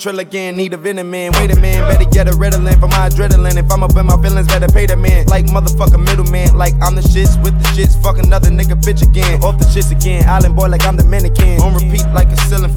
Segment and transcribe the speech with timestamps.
[0.00, 0.56] again, trill again.
[0.56, 1.80] Need a venom man, wait a man.
[1.88, 3.56] Better get a Ritalin for my adrenaline.
[3.56, 5.26] If I'm up in my feelings, better pay the man.
[5.26, 8.00] Like motherfucker middleman, like I'm the shits with the shits.
[8.02, 9.42] Fuck another nigga bitch again.
[9.42, 10.28] Off the shits again.
[10.28, 11.60] Island boy like I'm Dominican.
[11.60, 12.72] On repeat like a ceiling.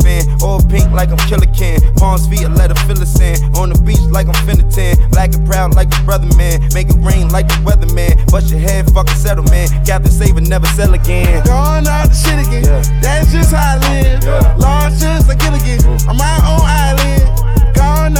[0.53, 1.81] All pink like I'm Killa Cam.
[1.95, 3.57] Palms feet, a letter fill a sand.
[3.57, 4.93] On the beach like I'm finna tan.
[5.09, 6.61] Black and proud like a brother man.
[6.75, 8.13] Make it rain like the weatherman.
[8.29, 9.67] Bust your head, fucking settle man.
[9.83, 11.43] Captain save and never sell again.
[11.43, 12.65] Gone out the shit again.
[12.69, 13.01] Yeah.
[13.01, 14.23] That's just how I live.
[14.23, 14.55] Yeah.
[14.61, 15.81] Large just I get again.
[16.05, 17.73] I'm my own island.
[17.73, 18.12] Gone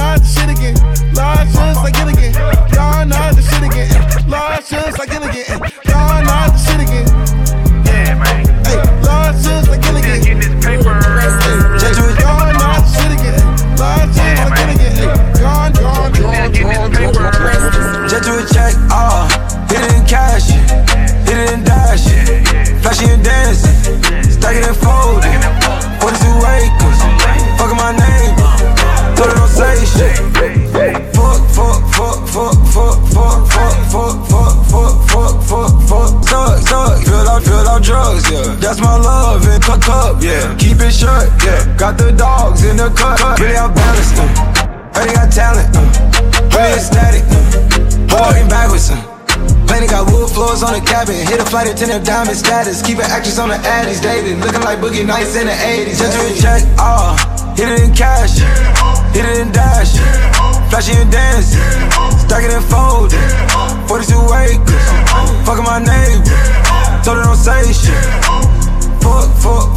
[51.54, 52.82] flight attendant, diamond status.
[52.82, 54.40] Keep an actress on the addies, dating.
[54.40, 56.02] Looking like Boogie Nights in the 80s.
[56.02, 57.14] Just to check, ah.
[57.54, 58.42] Hit it in cash,
[59.14, 59.94] hit it in dash.
[60.66, 61.62] Flashy and dancing,
[62.26, 63.30] stack it and fold it.
[63.86, 64.86] 42 acres,
[65.46, 66.26] fucking my neighbor.
[67.06, 68.02] Told her don't say shit.
[68.98, 69.73] Fuck, fuck,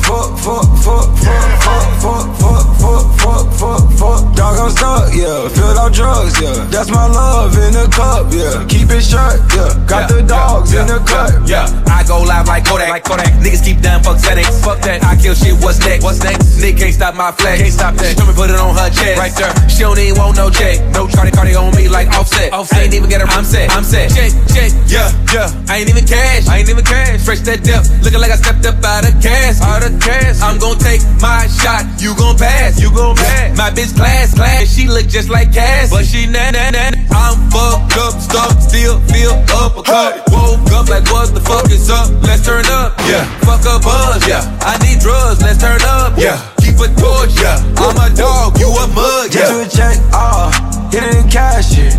[0.47, 4.35] fuck, fuck, fuck, fuck, fuck, fuck, fuck, fuck, fuck, fuck.
[4.35, 5.50] Dog, I'm stuck, yeah.
[5.50, 6.63] Filled out drugs, yeah.
[6.72, 8.66] That's my love in the cup, yeah.
[8.68, 9.75] Keep it shut, yeah.
[9.86, 11.68] Got the dogs in the cut, yeah.
[11.90, 13.34] I go live like Kodak, like Kodak.
[13.44, 15.03] Niggas keep down, fuck settings, fuck that.
[15.03, 16.03] I kill shit, what's next?
[16.03, 16.59] What's next?
[16.59, 18.16] Nick can't stop my flex, can't stop that.
[18.18, 19.53] She put it on her chest, right there.
[19.70, 22.53] She don't even want no check, no Charlie Cardi on me like offset.
[22.53, 23.28] Offset, I ain't even get her.
[23.28, 24.09] I'm set, I'm set.
[24.12, 25.50] Check, check, yeah, yeah.
[25.70, 27.24] I ain't even cash, I ain't even cash.
[27.24, 30.42] Fresh that depth, looking like I stepped up out of gas, out of gas.
[30.42, 33.58] I'm gon' take my shot, you gon' pass, you gon' pass.
[33.58, 36.92] My bitch class, class, she look just like Cass, but she na na na.
[37.12, 40.24] I'm fucked up, stuck, still feel uppercut.
[40.31, 42.09] Woke up like what the fuck is up?
[42.25, 43.25] Let's turn up, yeah.
[43.45, 44.41] Fuck a buzz, yeah.
[44.65, 46.41] I need drugs, let's turn up, yeah.
[46.57, 47.61] Keep a torch, yeah.
[47.77, 49.45] I'm a dog, you a mug, yeah.
[49.45, 50.49] Get to a check, ah.
[50.91, 51.93] Hit it in cash, yeah.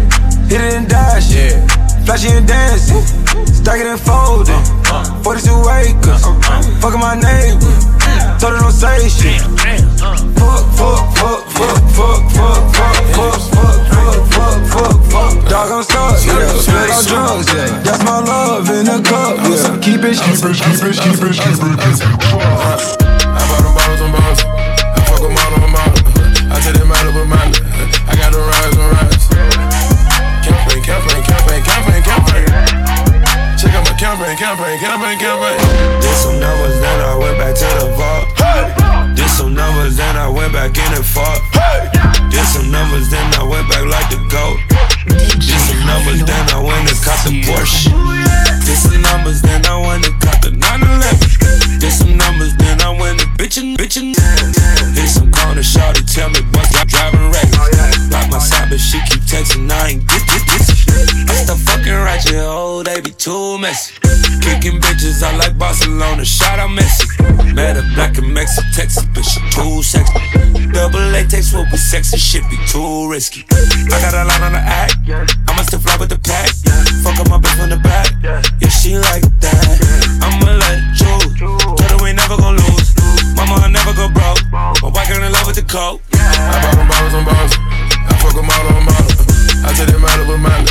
[0.51, 1.67] Hit it in dash, yeah.
[2.05, 3.05] Flashy and dancing,
[3.45, 4.65] stack it and fold it.
[5.23, 6.25] 42 acres,
[6.81, 7.69] fucking my neighbor.
[8.41, 9.43] Told her don't say shit.
[10.01, 12.28] Fuck, fuck, fuck, fuck, fuck,
[20.09, 22.38] Keep it, keep it, keep it, keep it, keep it, keep it.
[72.09, 73.45] This shit be too risky.
[73.53, 74.97] I got a lot on the act.
[75.45, 76.49] I'ma still fly with the pack.
[77.05, 78.09] Fuck up my bitch from the back.
[78.25, 78.41] Yeah,
[78.73, 79.77] she like that.
[80.25, 81.15] I'ma let you.
[81.37, 82.97] Told her we never gon' lose.
[83.37, 84.41] Mama, I never go broke.
[84.51, 86.01] My wife girl in love with the coke.
[86.17, 87.55] I bought them bottles on bottles.
[88.09, 89.21] I fuck them all on bottles.
[89.63, 90.65] I took them out of a mind.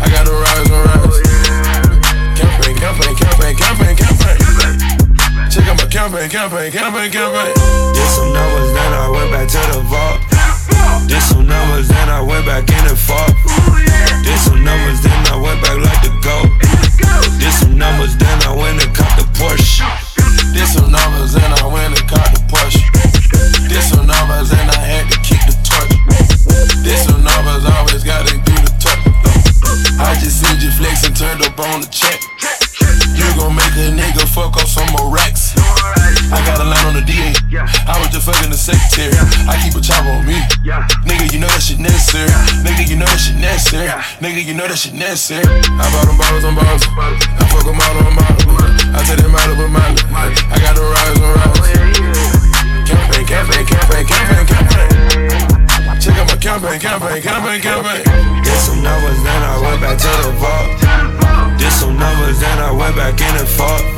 [0.00, 1.20] I got them rides on rides.
[2.32, 4.38] Campaign, campaign, campaign, campaign, campaign.
[5.52, 7.52] Check out my campaign, campaign, campaign, campaign.
[7.92, 8.87] This one I was not.
[12.18, 13.67] I went back in and fought.
[44.48, 45.44] You know that shit necessary.
[45.44, 46.80] I bought them bottles on bottles.
[46.96, 48.48] I fuck them all on model.
[48.96, 49.92] I take them out of a mile.
[50.48, 51.68] I got the rise on rise.
[52.88, 56.00] Campaign, campaign, campaign, campaign, campaign.
[56.00, 58.04] Check out my campaign, campaign, campaign, campaign.
[58.40, 61.60] Did some numbers, then I went back to the vault.
[61.60, 63.97] Did some numbers, then I went back in and fought.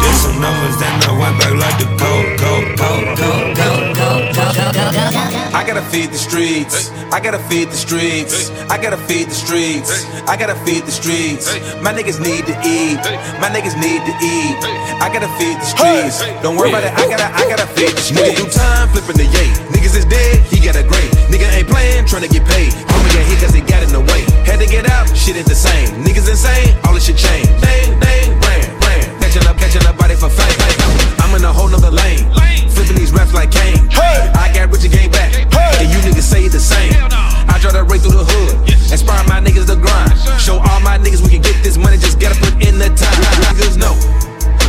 [0.00, 4.14] Did some numbers, then I went back like the GOAT, GOAT, GOAT, GOAT, GOAT, GOAT.
[5.54, 6.90] I gotta feed the streets.
[7.12, 8.50] I gotta feed the streets.
[8.68, 10.04] I gotta feed the streets.
[10.26, 11.46] I gotta feed the streets.
[11.80, 12.98] My niggas need to eat.
[13.38, 14.58] My niggas need to eat.
[15.00, 16.20] I gotta feed the streets.
[16.42, 16.92] Don't worry about it.
[16.92, 18.34] I gotta, I gotta feed the streets.
[18.34, 19.48] Nigga do time flipping the yay.
[19.70, 20.42] Niggas is dead.
[20.50, 21.10] He got a great.
[21.30, 22.72] Nigga ain't playing, trying to get paid.
[22.90, 24.26] Homie got hit cause he got in the way.
[24.44, 25.06] Had to get out.
[25.16, 25.88] Shit ain't the same.
[26.04, 26.76] Niggas insane.
[26.84, 27.46] All this shit change.
[27.62, 28.43] Dang, dang, ran, ran.
[29.74, 30.54] Catching up, body for fame.
[31.18, 32.30] I'm in a whole nother lane.
[32.70, 33.74] Flipping these raps like Kane.
[34.38, 35.34] I got rich and game back.
[35.34, 36.94] And you niggas say it the same.
[37.50, 38.70] I try to race through the hood.
[38.70, 40.14] Inspire my niggas to grind.
[40.38, 41.96] Show all my niggas we can get this money.
[41.96, 43.18] Just gotta put in the time.
[43.50, 43.98] Niggas know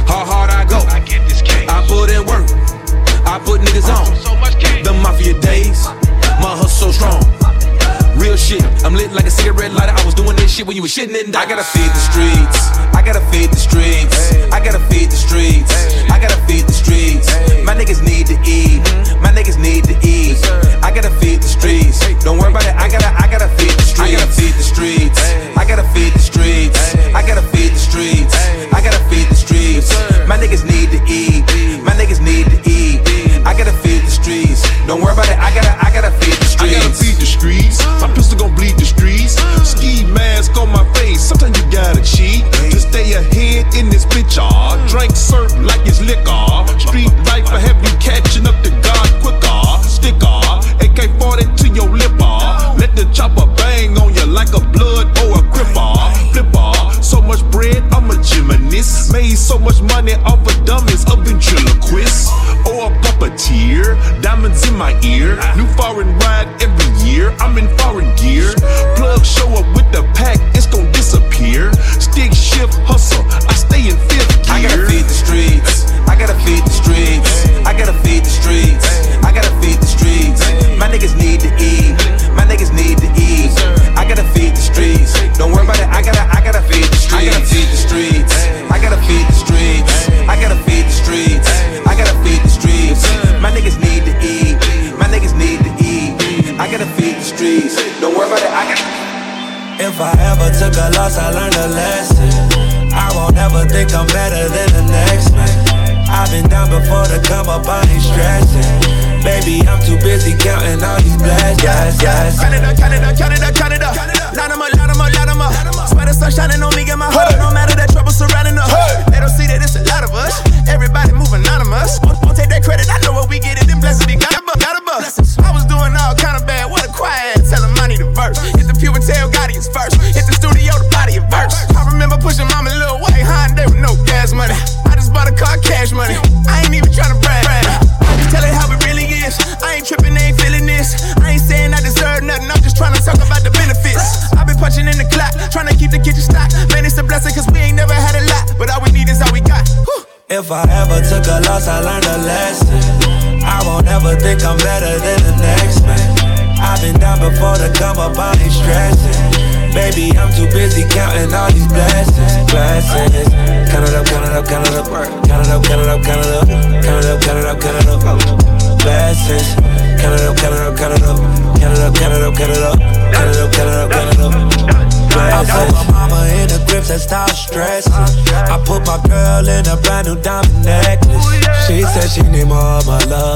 [0.09, 0.81] how hard I go.
[0.89, 2.49] I put in work.
[3.29, 4.09] I put niggas on.
[4.81, 5.85] The mafia days.
[6.41, 7.21] My hustle so strong.
[8.15, 9.91] Real shit, I'm lit like a cigarette lighter.
[9.91, 11.35] I was doing this shit when you was shitting it.
[11.35, 12.59] I gotta feed the streets.
[12.95, 14.15] I gotta feed the streets.
[14.51, 15.71] I gotta feed the streets.
[16.09, 17.27] I gotta feed the streets.
[17.67, 18.79] My niggas need to eat.
[19.19, 20.39] My niggas need to eat.
[20.79, 21.99] I gotta feed the streets.
[22.23, 22.75] Don't worry about it.
[22.75, 23.99] I gotta, I gotta feed the streets.
[23.99, 25.19] I gotta feed the streets.
[25.59, 26.79] I gotta feed the streets.
[27.11, 28.33] I gotta feed the streets.
[28.71, 29.91] I gotta feed the streets.
[30.27, 31.43] My niggas need to eat.
[31.83, 33.03] My niggas need to eat.
[33.43, 33.74] I gotta.
[34.87, 35.37] Don't worry about it.
[35.39, 36.75] I gotta, I gotta feed the streets.
[36.75, 37.83] I gotta feed the streets.
[38.01, 39.33] My pistol gon' bleed the streets.
[39.65, 41.21] Ski mask on my face.
[41.21, 44.37] Sometimes you gotta cheat to stay ahead in this bitch.
[44.37, 46.45] Ah, drink serve like it's liquor.
[46.79, 49.63] Street life I have you catching up to God quicker.
[49.81, 50.37] Sticker,
[50.85, 52.13] AK 40 to your lip.
[52.21, 52.75] ah.
[52.77, 53.49] Let the chopper
[57.25, 59.11] much bread, I'm a gymnast.
[59.11, 62.31] Made so much money off of dummies, a ventriloquist
[62.69, 63.97] or a puppeteer.
[64.21, 67.35] Diamonds in my ear, new foreign ride every year.
[67.39, 68.53] I'm in foreign gear.
[68.95, 71.73] Plug show up with the pack, it's gon' disappear.
[71.99, 73.97] Stick shift hustle, I stay in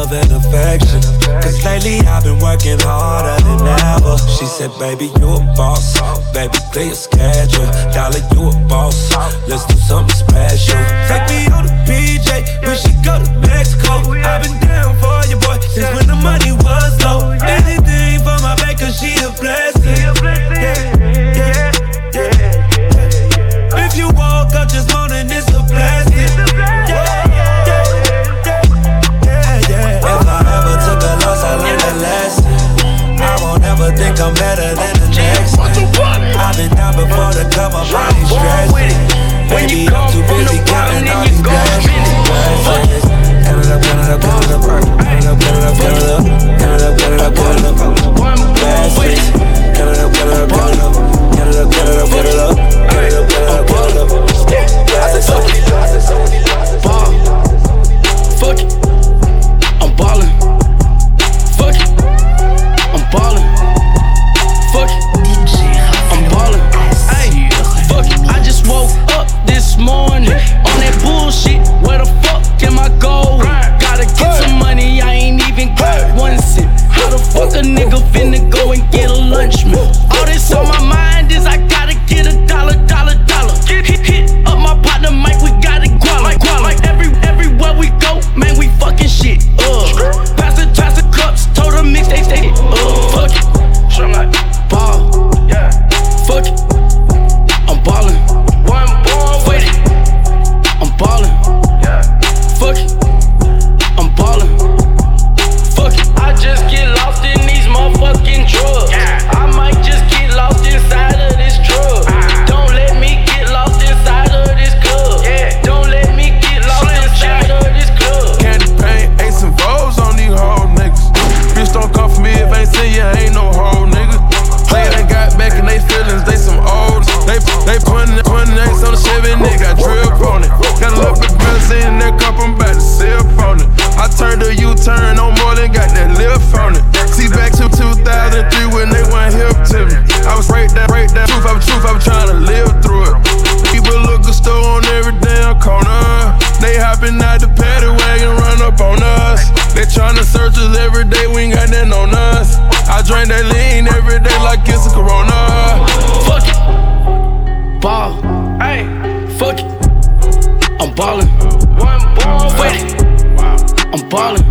[0.09, 1.01] love and affection.
[1.41, 4.17] Cause lately I've been working harder than ever.
[4.37, 5.99] She said, baby, you a boss.
[6.33, 7.65] Baby, play a schedule.
[7.93, 9.11] Dollar, you a boss.
[9.47, 10.79] Let's do something special.
[11.07, 14.11] Take me on the PJ, we should go to Mexico.
[14.23, 14.58] I've been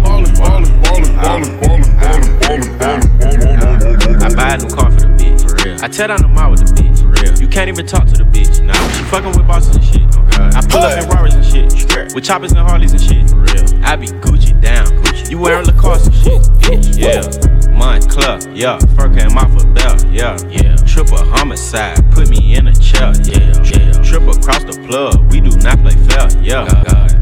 [0.09, 0.39] ballin'.
[4.21, 5.77] I buy a new car for the bitch, for real.
[5.83, 7.39] I tear down the mall with the bitch, for real.
[7.41, 8.75] You can't even talk to the bitch, nah.
[8.97, 10.03] She fucking with bosses and shit.
[10.39, 13.85] I pull up in Rarers and shit, with choppers and Harleys and shit, for real.
[13.85, 15.31] I be Gucci down, Gucci.
[15.31, 17.23] You wearing Lacoste and shit, bitch, yeah.
[17.75, 18.79] Moncler, yeah.
[18.97, 20.77] Fur came off a belt, yeah, yeah.
[20.87, 23.98] Triple homicide, put me in a chair, yeah, yeah.
[24.09, 26.65] Triple across the plug, we do not play fair, yeah.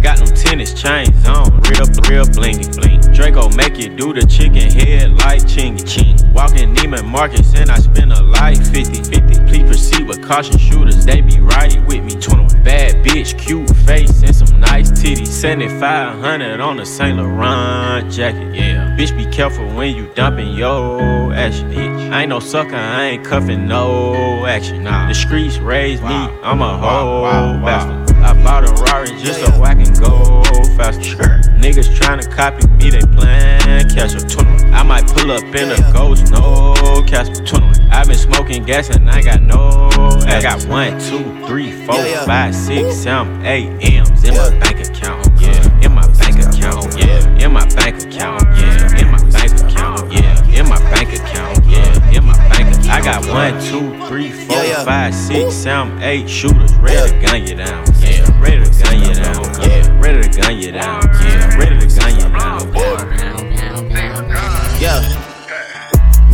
[0.00, 3.00] Got them tennis chains on, real, real blingy, bling.
[3.12, 6.14] Draco make you do the chicken head like chingy, ching.
[6.32, 9.45] Walking Neiman Marcus and I spend a life 50, 50.
[9.66, 12.12] Proceed with caution shooters, they be riding with me.
[12.20, 12.62] 21.
[12.62, 15.28] Bad bitch, cute face and some nice titties.
[15.28, 18.96] 7500 on a Saint Laurent jacket, yeah.
[18.98, 22.12] Bitch, be careful when you dumping your action, bitch.
[22.12, 24.84] I ain't no sucker, I ain't cuffing no action.
[24.84, 25.08] Nah.
[25.08, 27.22] The streets raised me, I'm a whole
[27.64, 28.16] bastard.
[28.16, 30.42] I bought a Rari just so I can go
[30.76, 31.40] faster.
[31.60, 34.28] Niggas tryna copy me, they plan catch up.
[34.28, 34.55] 21.
[34.72, 36.74] I might pull up in a ghost, no
[37.06, 37.44] Casper.
[37.44, 37.90] 21.
[37.90, 39.88] I've been smoking gas and I got no.
[40.26, 45.28] I got one, two, three, four, five, six, seven, eight M's in my bank account.
[45.40, 46.94] Yeah, in my bank account.
[46.98, 48.42] Yeah, in my bank account.
[48.56, 50.12] Yeah, in my bank account.
[50.12, 51.64] Yeah, in my bank account.
[51.66, 52.90] Yeah, in my bank account.
[52.90, 57.54] I got one, two, three, four, five, six, seven, eight shooters ready to gun you
[57.54, 57.84] down.
[58.00, 59.44] Yeah, ready to gun you down.
[59.62, 61.02] Yeah, ready to gun you down.
[61.22, 62.74] Yeah, ready to gun you down.
[62.74, 63.45] Yeah.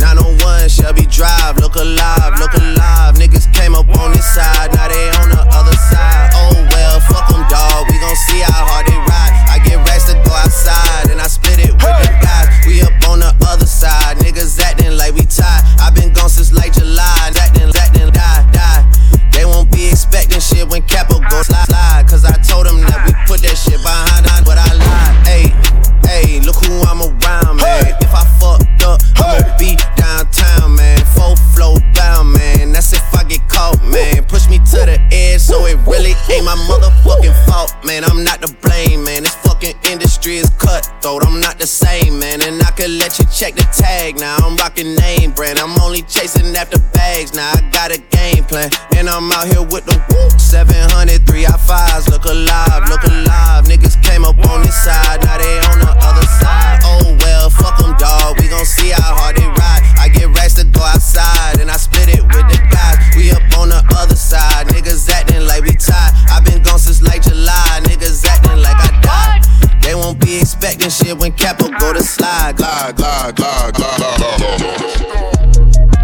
[0.03, 3.15] 901 Shelby Drive, look alive, look alive.
[3.15, 6.29] Niggas came up on this side, now they on the other side.
[6.35, 7.87] Oh well, fuck them, dog.
[7.87, 9.33] We gon' see how hard they ride.
[9.47, 12.51] I get racks to go outside, and I split it with the guys.
[12.67, 15.63] We up on the other side, niggas acting like we tied.
[15.79, 17.22] i been gone since like July,
[37.45, 38.03] fault, man.
[38.03, 39.23] I'm not to blame, man.
[39.23, 41.25] This fucking industry is cutthroat.
[41.25, 42.41] I'm not the same, man.
[42.41, 44.19] And I could let you check the tag.
[44.19, 45.59] Now I'm rocking name brand.
[45.59, 47.33] I'm only chasing after bags.
[47.33, 48.69] Now I got a game plan.
[48.95, 50.39] And I'm out here with the whoop.
[50.39, 52.09] 700, 3 I 5s.
[52.09, 53.65] Look alive, look alive.
[53.65, 55.23] Niggas came up on this side.
[55.23, 56.79] Now they on the other side.
[56.83, 58.39] Oh well, fuck them, dog.
[58.39, 59.83] We gon' see how hard they ride.
[59.99, 61.59] I get racks to go outside.
[61.59, 62.97] And I split it with the guys.
[63.15, 64.72] We up on the other side.
[65.03, 66.13] Niggas acting like we tied.
[66.31, 67.81] i been gone since like July.
[67.83, 69.43] Niggas acting like I died.
[69.81, 72.55] They won't be expecting shit when Capo go to slide.
[72.55, 74.39] Glide, glide, glide, glide, glide.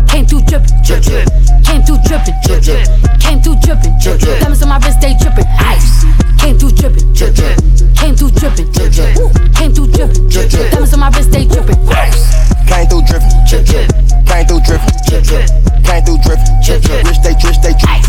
[0.09, 1.27] Came through drippin', drip, drip.
[1.63, 2.83] Came through drippin', drip, drip.
[3.23, 4.39] Came through drippin', drip, drip.
[4.41, 6.03] Diamonds on my wrist, they drippin', ice.
[6.39, 7.55] Came through drippin', drip, drip.
[7.95, 9.15] Came through drippin', drip, drip.
[9.55, 10.71] Came through drippin', drip, drip.
[10.71, 12.35] Diamonds on my wrist, they drippin', ice.
[12.67, 13.87] Came through drippin', drip, drip.
[14.27, 15.47] Came through drippin', drip, drip.
[15.87, 17.07] Came through drippin', drip, drip.
[17.07, 17.87] Rich, they, rich, they, ice, ice.
[17.87, 18.08] Came through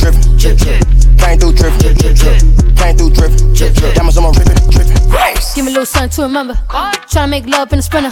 [0.00, 0.80] drippin', drip, drip.
[1.20, 2.40] Came through drippin', drip, drip.
[2.76, 3.94] Came through drippin', drip, drip.
[3.94, 4.96] Diamonds on my ribbon, drippin'.
[5.54, 6.54] Give me a little something to remember.
[7.12, 8.10] Tryna make love in a sprinter.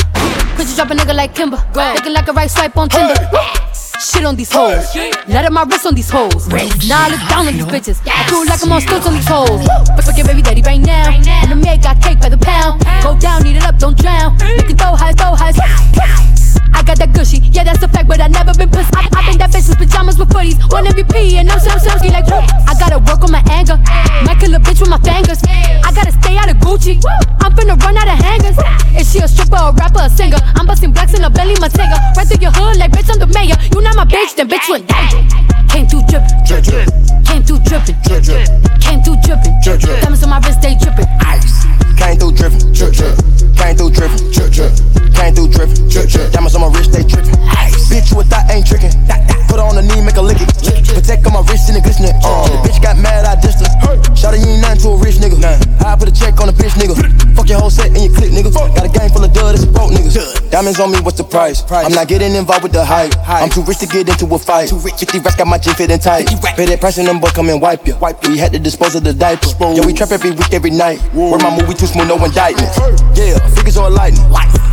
[0.56, 1.56] Put you drop a nigga like Kimber.
[1.74, 3.14] Looking like a right swipe on Tinder.
[4.00, 4.94] Shit on these hoes.
[5.26, 6.46] Let up my wrist on these hoes.
[6.86, 8.00] Now I look down on these bitches.
[8.06, 9.66] I feel like I'm on stilts on these hoes.
[9.96, 11.08] But forget baby daddy right now.
[11.08, 12.84] And the maid got cake by the pound.
[13.02, 14.36] Go down, eat it up, don't drown.
[14.38, 15.52] Make it throw high, throw high.
[16.74, 18.90] I got that gushy, yeah, that's a fact, but I never been pussy.
[18.94, 22.26] I, I been that bitch pajamas with footies, one MVP, and I'm so silky like
[22.26, 22.44] whoop.
[22.66, 23.76] I gotta work on my anger,
[24.24, 25.40] might kill a bitch with my fingers.
[25.46, 27.00] I gotta stay out of Gucci,
[27.40, 28.56] I'm finna run out of hangers.
[28.98, 30.38] Is she a stripper, a rapper, a singer?
[30.56, 31.96] I'm busting blacks in a belly, my Matega.
[32.16, 33.56] Right through your hood, like bitch, I'm the mayor.
[33.74, 35.48] You not my bitch, then bitch, you in danger.
[35.68, 36.88] Came through drippin', drip, drip.
[37.24, 38.48] Came through drippin', drip, drip.
[38.80, 40.00] Came through drippin', drip, drip.
[40.00, 41.06] Diamonds on my wrist, they drippin'.
[41.20, 41.87] Ice.
[41.98, 43.14] Came through drippin', drip, drip.
[43.58, 44.72] Came through drippin', drip, drip.
[45.14, 46.32] Came through drippin', drip, drip.
[46.32, 47.34] Diamonds on my wrist, they drippin'.
[47.58, 47.90] Ice.
[47.90, 48.94] Bitch, you a thought ain't trickin'.
[49.48, 50.48] Put her on the knee, make her lick it.
[50.94, 52.12] Protect on my wrist and the glistening.
[52.22, 53.68] Uh, the bitch got mad, I dissed her.
[54.14, 55.40] Shot you ain't nothing to a rich nigga.
[55.82, 56.94] I put a check on a bitch nigga.
[57.34, 58.52] Fuck your whole set and your click nigga.
[58.52, 60.50] Got a gang full of dud, it's a broke niggas.
[60.50, 61.64] Diamonds on me, what's the price?
[61.72, 63.16] I'm not getting involved with the hype.
[63.26, 64.68] I'm too rich to get into a fight.
[64.68, 66.28] 50 racks got my jeans fitting tight.
[66.56, 67.96] Pay that price and them boy come and wipe you.
[68.28, 69.48] We had to dispose of the diaper.
[69.72, 71.00] Yeah, we trap every week, every night.
[71.16, 72.68] Where my movie too smooth, no indictment.
[73.16, 74.22] Yeah, figures on lightning.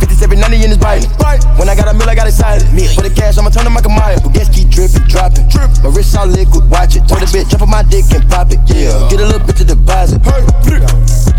[0.00, 1.10] 50s every 90 in his biting.
[1.56, 2.68] When I got a meal, I got excited.
[2.94, 4.20] For the cash, I'ma turn to Michael Myers.
[4.20, 5.48] But guess keep dripping, dropping.
[5.82, 7.08] My wrist all liquid, watch it.
[7.08, 8.60] Told the bitch, jump on my dick and pop it.
[8.68, 10.20] Yeah, get a little bit to deposit.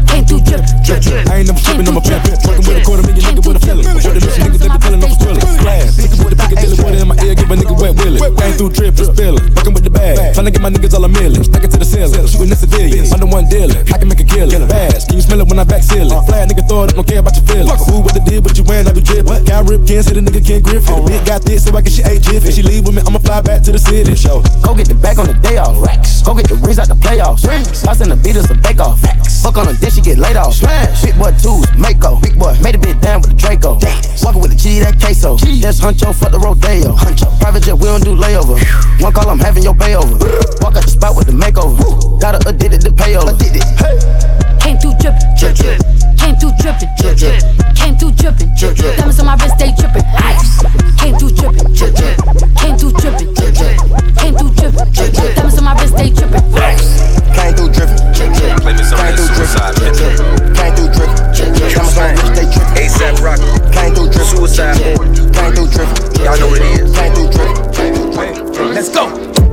[0.07, 1.27] Came through drip, drip, drip.
[1.27, 2.23] I ain't never tripping, I'm a pimp.
[2.47, 3.85] Working with a quarter million nigga with a feeling.
[3.85, 5.43] What the mission niggas they be telling them for drilling.
[5.61, 8.19] Glass, niggas with a Piccadilly water in my ear, give a nigga wet willy.
[8.19, 9.43] Came through drip, just spilling.
[9.55, 11.43] Fucking with the bag, trying to get my niggas all a million.
[11.43, 13.11] Stuck it to the ceiling, shooting the civilians.
[13.13, 14.63] I'm the one dealing, I can make a killing.
[14.67, 16.13] Fast, can you smell it when I back ceiling?
[16.13, 16.23] Uh.
[16.23, 17.83] Fly nigga throw it up, don't care about your feelings.
[17.87, 19.43] Who what the deal, but you wearing, I be dripping.
[19.43, 20.89] Got rip, can't say the nigga can't grip it.
[20.89, 21.03] Oh.
[21.03, 22.51] Bitch got this, so I can she ate jiffy.
[22.51, 24.15] She leave with me, I'ma fly back to the city.
[24.15, 24.41] Show.
[24.63, 25.77] Go get the bag on the day off.
[25.83, 26.23] Racks.
[26.23, 27.43] Go get the rings out the playoffs.
[27.43, 27.83] Rings.
[27.85, 28.99] Lost in the beaters, a bake off.
[29.01, 29.43] Facts.
[29.43, 30.53] Fuck on a dish, she get laid off.
[30.53, 31.01] Smash.
[31.01, 32.19] Big boy twos, Mako.
[32.21, 33.79] Big boy made a bit down with the Draco.
[33.79, 34.23] Dance.
[34.23, 35.37] Walking with the G, that queso.
[35.37, 35.59] G.
[35.59, 36.93] That's Huncho, fuck the Rodeo.
[36.93, 37.27] Huncho.
[37.39, 38.57] Private jet, we don't do layover.
[39.01, 40.17] One call, I'm having your bay over.
[40.61, 42.21] Walk out the spot with the makeover.
[42.21, 43.33] Got her addicted to payola.
[43.33, 43.63] Addicted.
[43.81, 44.56] Hey.
[44.67, 45.79] Came through drippin', drip, drip.
[46.19, 47.39] Came through drippin', drip, drip.
[47.79, 48.97] Came through drippin', drip, drip.
[48.99, 50.03] Diamonds on my wrist, they drippin'.
[50.27, 50.59] Ice.
[50.99, 52.19] Came through drippin', drip, drip.
[52.59, 53.79] Came through drippin', drip, drip.
[54.19, 55.35] Came through drippin', drip, drip.
[55.39, 56.43] Diamonds on my wrist, they drippin'.
[56.59, 56.99] Ice.
[57.31, 58.59] Came through drippin', drip, drip.
[58.59, 60.51] Play me some of Came that through suicide, drippin', drip, drip.
[60.59, 61.71] Came through drippin', drip, drip.
[61.71, 62.75] Diamonds on my wrist, they drippin'.
[62.75, 63.47] ASAP Rocky.
[63.71, 65.07] Came through drippin', Suicide drip, boy.
[65.15, 65.31] drip.
[65.31, 66.27] Came through drippin'.
[66.27, 66.91] Y'all know what it is.
[66.91, 68.11] Came through drippin', came through
[68.51, 68.75] drippin'.
[68.75, 69.46] Let's go.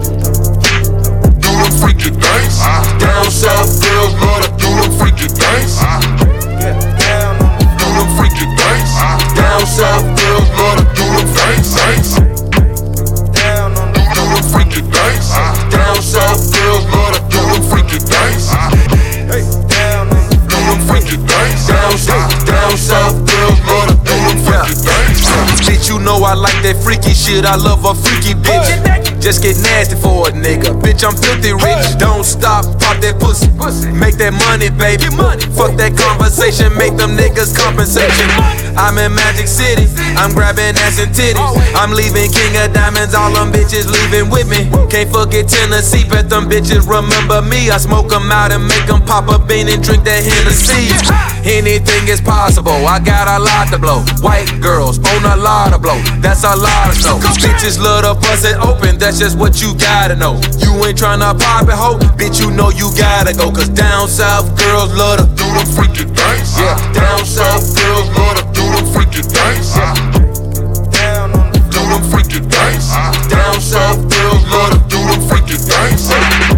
[1.60, 2.56] Them freaky things.
[2.98, 5.78] Down south girls love to do them freaky things.
[7.78, 8.90] Do them freaky things.
[9.36, 11.68] Down south girls love to do them things.
[11.78, 12.08] things.
[14.14, 15.26] Do them freaky things.
[15.70, 18.50] Down south girls love to do them freaky things.
[20.48, 21.66] Do them freaky things.
[21.68, 25.20] Down south, down south girls to do them freaky things.
[25.68, 27.44] Bitch, you know I like that freaky shit.
[27.44, 28.68] I love a freaky bitch.
[29.20, 30.72] Just get nasty for a nigga.
[30.80, 31.96] Bitch, I'm filthy rich.
[31.98, 33.48] Don't stop, pop that pussy.
[33.92, 35.08] Make that money, baby.
[35.56, 38.28] Fuck that conversation, make them niggas compensation.
[38.76, 39.88] I'm in Magic City.
[40.16, 41.40] I'm grabbing ass and titties.
[41.76, 43.14] I'm leaving King of Diamonds.
[43.14, 44.68] All them bitches leaving with me.
[44.88, 47.70] Can't forget Tennessee, but them bitches remember me.
[47.70, 50.92] I smoke them out and make them pop a bean and drink that Hennessy.
[51.44, 52.53] Anything is possible.
[52.56, 54.04] I got a lot to blow.
[54.22, 55.98] White girls own a lot of blow.
[56.22, 57.18] That's a lot of snow.
[57.42, 58.96] Bitches love to bust it open.
[58.96, 60.38] That's just what you gotta know.
[60.62, 61.98] You ain't tryna pop it, ho.
[62.14, 63.50] Bitch, you know you gotta go.
[63.50, 66.54] Cause down south girls love to Do them freaky things.
[66.54, 66.78] Yeah.
[66.94, 69.74] Down south girls love to do them freaky things.
[71.74, 72.86] Do them freaky things.
[73.26, 76.06] Down south girls love to do them freaky things.
[76.06, 76.54] Do them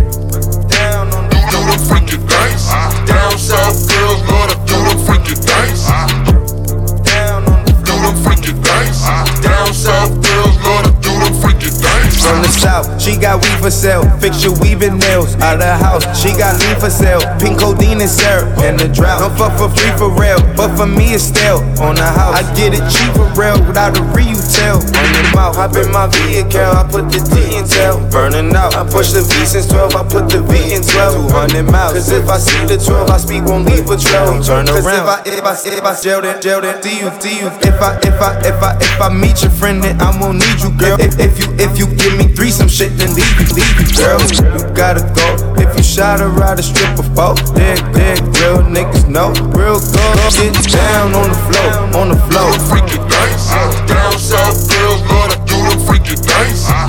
[12.98, 14.04] She got weed for sale.
[14.18, 16.04] Fix your weaving nails out of the house.
[16.16, 17.20] She got lean for sale.
[17.38, 19.20] Pink codeine and syrup in the drought.
[19.20, 22.40] Don't fuck for free for real, but for me it's still on the house.
[22.40, 24.80] I get it cheap for real without a retail.
[24.80, 26.60] On the mouth, hop in my vehicle.
[26.60, 28.00] I put the D in tail.
[28.10, 28.74] Burning out.
[28.74, 29.94] I push the V since 12.
[29.94, 31.30] I put the V in 12.
[31.30, 31.92] 200 miles.
[31.94, 34.26] Cause if I see the 12, I speak won't leave a trail.
[34.26, 34.82] Don't turn around.
[34.82, 37.48] Cause if I, if I, if I jail it, jail it, see you, see you.
[37.62, 40.58] If I, if I, if I, if I meet your friend, then I won't need
[40.62, 40.96] you, girl.
[41.00, 44.20] If, if you, if you give me three some shit, then leave leave girl.
[44.54, 45.26] You gotta go.
[45.58, 49.32] If you shot her ride a strip of boat, Dick, dig, real niggas know.
[49.56, 52.52] Real good get down on the floor, on the floor.
[52.70, 56.66] Freaky dice, uh, down south girls love to do them freaky dice.
[56.68, 56.88] Uh,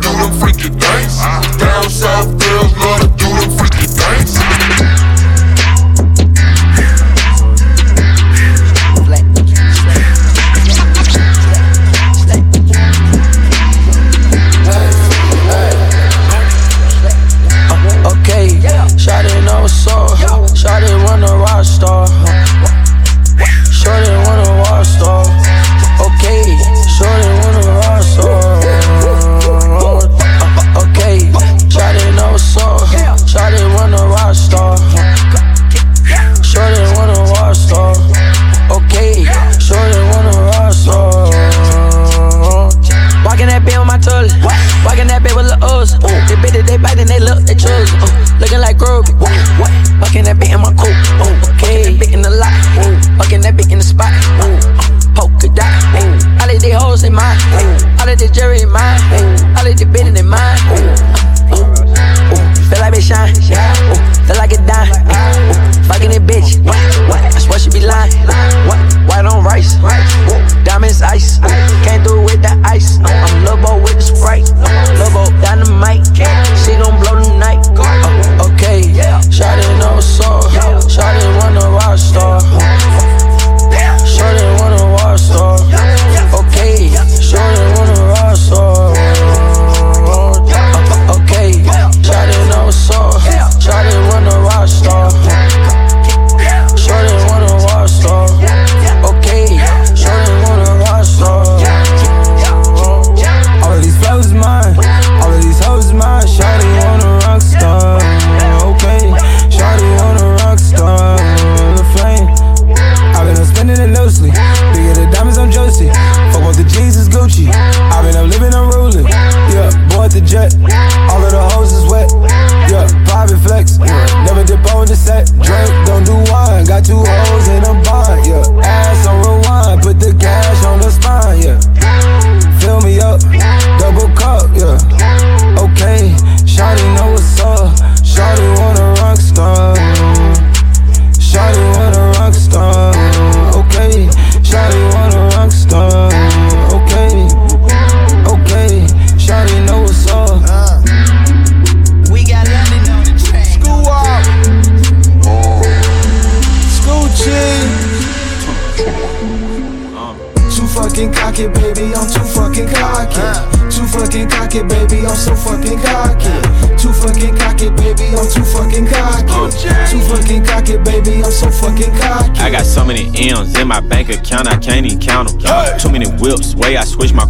[0.00, 1.18] do them freaky dice.
[1.20, 2.41] Uh, down south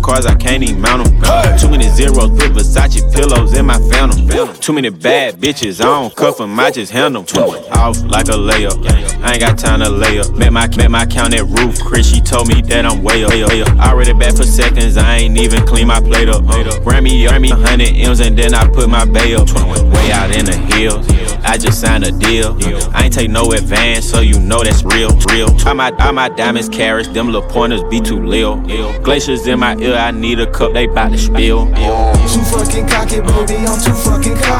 [0.02, 1.58] cars, I can't even mount them.
[1.58, 4.26] Too many zeros, put Versace pillows in my phantom.
[4.62, 7.48] Too many bad bitches, I don't cuff them, I just handle them.
[7.72, 8.78] Off like a layup,
[9.20, 10.30] I ain't got time to lay up.
[10.36, 13.32] Met my, met my count at roof, Chris, she told me that I'm way up.
[13.32, 13.76] Up.
[13.80, 16.44] Already back for seconds, I ain't even clean my plate up.
[16.44, 19.48] Uh, Grammy, Grammy, 100 M's and then I put my bay up.
[19.50, 21.08] Way out in the hills,
[21.42, 22.56] I just signed a deal.
[22.94, 25.48] I ain't take no advance, so you know that's real, real.
[25.66, 28.60] All my, all my diamonds carrots, them little pointers be too lil.
[29.00, 31.66] Glaciers in my ear, I need a cup, they bout to spill.
[31.66, 33.56] Too fucking cocky, baby.
[33.66, 34.51] I'm too fucking cocky.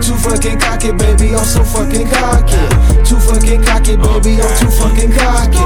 [0.00, 1.34] Too fucking cocky, baby.
[1.34, 2.62] I'm so fucking cocky.
[3.04, 4.40] Too fucking cocky, baby.
[4.40, 5.58] I'm too fucking cocky.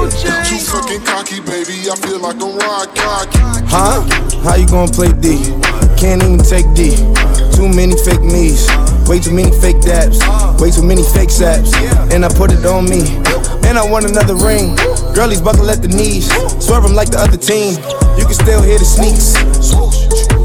[0.49, 1.89] Too fucking cocky, baby.
[1.89, 3.39] I feel like I'm ride cocky.
[3.69, 4.01] Huh?
[4.43, 5.37] How you gonna play D?
[5.97, 6.97] Can't even take D.
[7.55, 8.67] Too many fake me's.
[9.07, 10.19] Way too many fake dabs.
[10.59, 11.73] Way too many fake saps.
[12.11, 13.05] And I put it on me.
[13.67, 14.75] And I want another ring.
[15.13, 16.27] Girlies buckle at the knees.
[16.59, 17.77] Swerve 'em like the other team.
[18.17, 19.37] You can still hear the sneaks.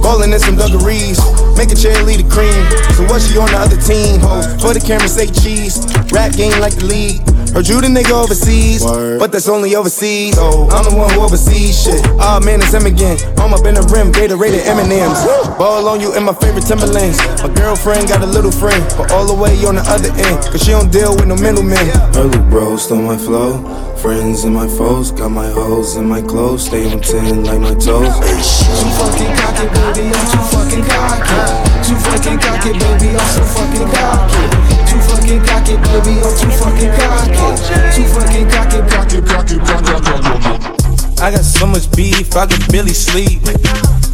[0.08, 1.20] Bowling in some dungarees.
[1.52, 2.64] Make a cheerleader cream.
[2.96, 4.24] So what she on the other team?
[4.24, 5.84] Ho, for the camera say cheese.
[6.08, 7.20] Rap game like the league.
[7.52, 8.80] Heard you the nigga overseas,
[9.20, 10.34] but that's only overseas.
[10.36, 12.00] So I'm the one who oversees shit.
[12.24, 13.20] Ah man, it's him again.
[13.36, 15.20] I'm up in the rim, Gatorade M&M's.
[15.60, 17.20] Ball on you in my favorite Timberlands.
[17.44, 20.64] My girlfriend got a little friend, but all the way on the other end, cause
[20.64, 21.84] she don't deal with no middlemen.
[22.16, 23.60] Early bros stole my flow.
[24.02, 27.74] Friends and my foes, got my hoes in my clothes, stay on 10 like my
[27.74, 28.14] toes.
[28.14, 31.34] Too fucking cocky, baby, I'm too fucking cocky.
[31.82, 34.44] Too fucking cocky, baby, I'm so fucking cocky.
[34.86, 37.42] Too fucking cocky, baby, I'm too fucking cocky.
[37.90, 39.98] Too fucking cocky, cocky, cocky, cocky.
[41.20, 43.42] I got so much beef, I could barely sleep.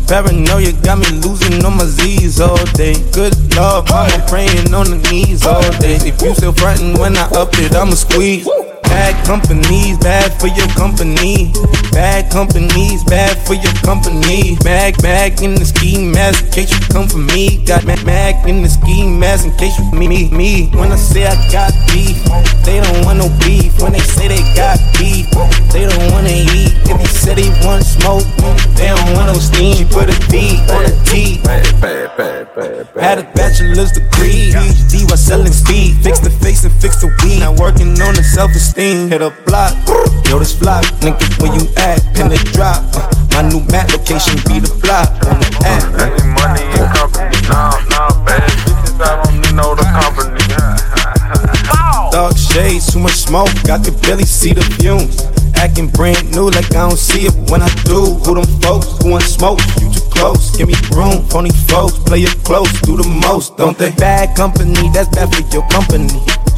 [0.09, 2.95] Paranoia got me losing on my Z's all day.
[3.13, 5.97] Good lord, mama praying on the knees all day.
[5.97, 8.49] If you still frontin' when I up it, I'ma squeeze.
[8.85, 11.53] Bad companies, bad for your company.
[11.93, 14.57] Bad companies, bad for your company.
[14.65, 17.65] Mag, mag in the ski mask in case you come for me.
[17.65, 20.71] Got mag, mag in the ski mask in case you me, me, me.
[20.75, 22.19] When I say I got beef,
[22.65, 23.81] they don't want no beef.
[23.81, 25.31] When they say they got beef,
[25.73, 26.75] they don't wanna eat.
[26.85, 28.27] If you say they want smoke,
[28.77, 29.77] they don't want no steam.
[29.77, 31.41] She Put a D on a T.
[32.99, 35.97] Had a bachelor's degree, PhD while selling speed.
[36.03, 37.41] Fix the face and fix the weed.
[37.41, 38.23] Now working on the
[38.75, 39.09] self-esteem.
[39.09, 39.75] Hit a block,
[40.29, 42.03] yo this block, nigga where you at?
[42.15, 42.83] Pin the drop.
[42.95, 45.85] Uh, my new map location be the block on the app.
[46.35, 50.41] money and company, nah, nah, bad bitches, I don't need no the company.
[52.13, 55.23] Dark shades, too much smoke, I could barely see the fumes.
[55.57, 58.19] Acting brand new like I don't see it when I do.
[58.27, 59.03] Who them folks?
[59.03, 59.61] Who want smoke?
[59.81, 60.55] You too close.
[60.57, 61.99] Give me room, phony folks.
[61.99, 63.91] Play it close, do the most, don't they?
[63.93, 66.11] Bad company, that's bad for your company.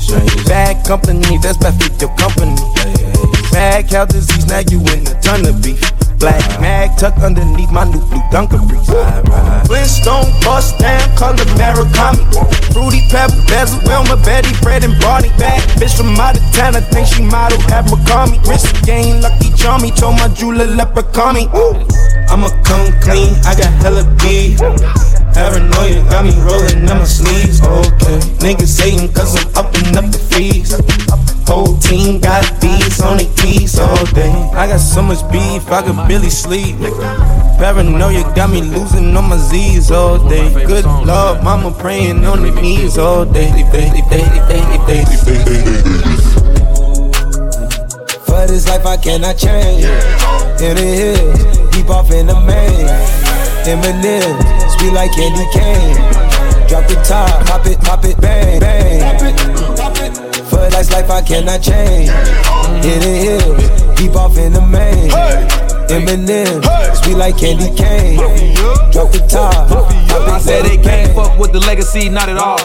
[0.08, 2.54] Bad company, that's bad for your company.
[3.52, 5.95] Mad cow disease, now you in a ton of beef.
[6.18, 8.88] Black mag tucked underneath my new blue Dunkarees.
[9.66, 12.24] Flintstone bust down, color Murakami.
[12.72, 15.28] Fruity pebble, bezel, Wilma, Betty, Fred, and Barney.
[15.38, 18.40] Bad bitch from out of town, I think she model at McCarmy.
[18.48, 21.48] Wrist game, lucky charmy, told my jeweler leprechaun me.
[22.28, 24.58] I'ma come clean, I got hella beef.
[25.36, 27.60] Paranoia got me rolling in my sleeves.
[27.60, 30.72] Okay, niggas hating cause I'm upping up the fees.
[31.46, 34.32] Whole team got beats on their teeth all day.
[34.56, 36.76] I got so much beef, I could barely sleep.
[37.58, 40.52] Paranoia got me losing on my Z's all day.
[40.66, 43.50] Good lord, mama praying on the knees all day.
[48.26, 49.84] For this life I cannot change.
[50.60, 52.86] In the hills, deep off in the main.
[53.66, 54.36] Eminem,
[54.78, 55.96] sweet like candy cane.
[56.68, 59.18] Drop the top, pop it, pop it, bang, bang.
[60.46, 62.10] For this life I cannot change.
[62.84, 65.65] In the hills, deep off in the main.
[65.88, 66.64] Eminem,
[67.02, 68.16] sweet like candy cane.
[68.90, 69.70] Drop the top,
[70.28, 72.58] I said they can't fuck with the legacy, not at all.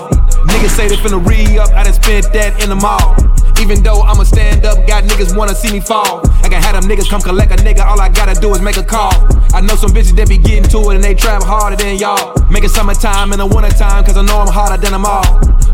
[0.49, 3.15] Niggas say they finna re up, I done spent that in the mall.
[3.61, 6.21] Even though I'ma stand up, got niggas wanna see me fall.
[6.41, 8.77] I can have them niggas come collect a nigga, all I gotta do is make
[8.77, 9.13] a call.
[9.53, 12.33] I know some bitches that be getting to it and they trap harder than y'all.
[12.49, 15.23] Make it summertime and the wintertime, cause I know I'm harder than them all.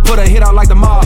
[0.03, 1.05] Put a hit out like the mob,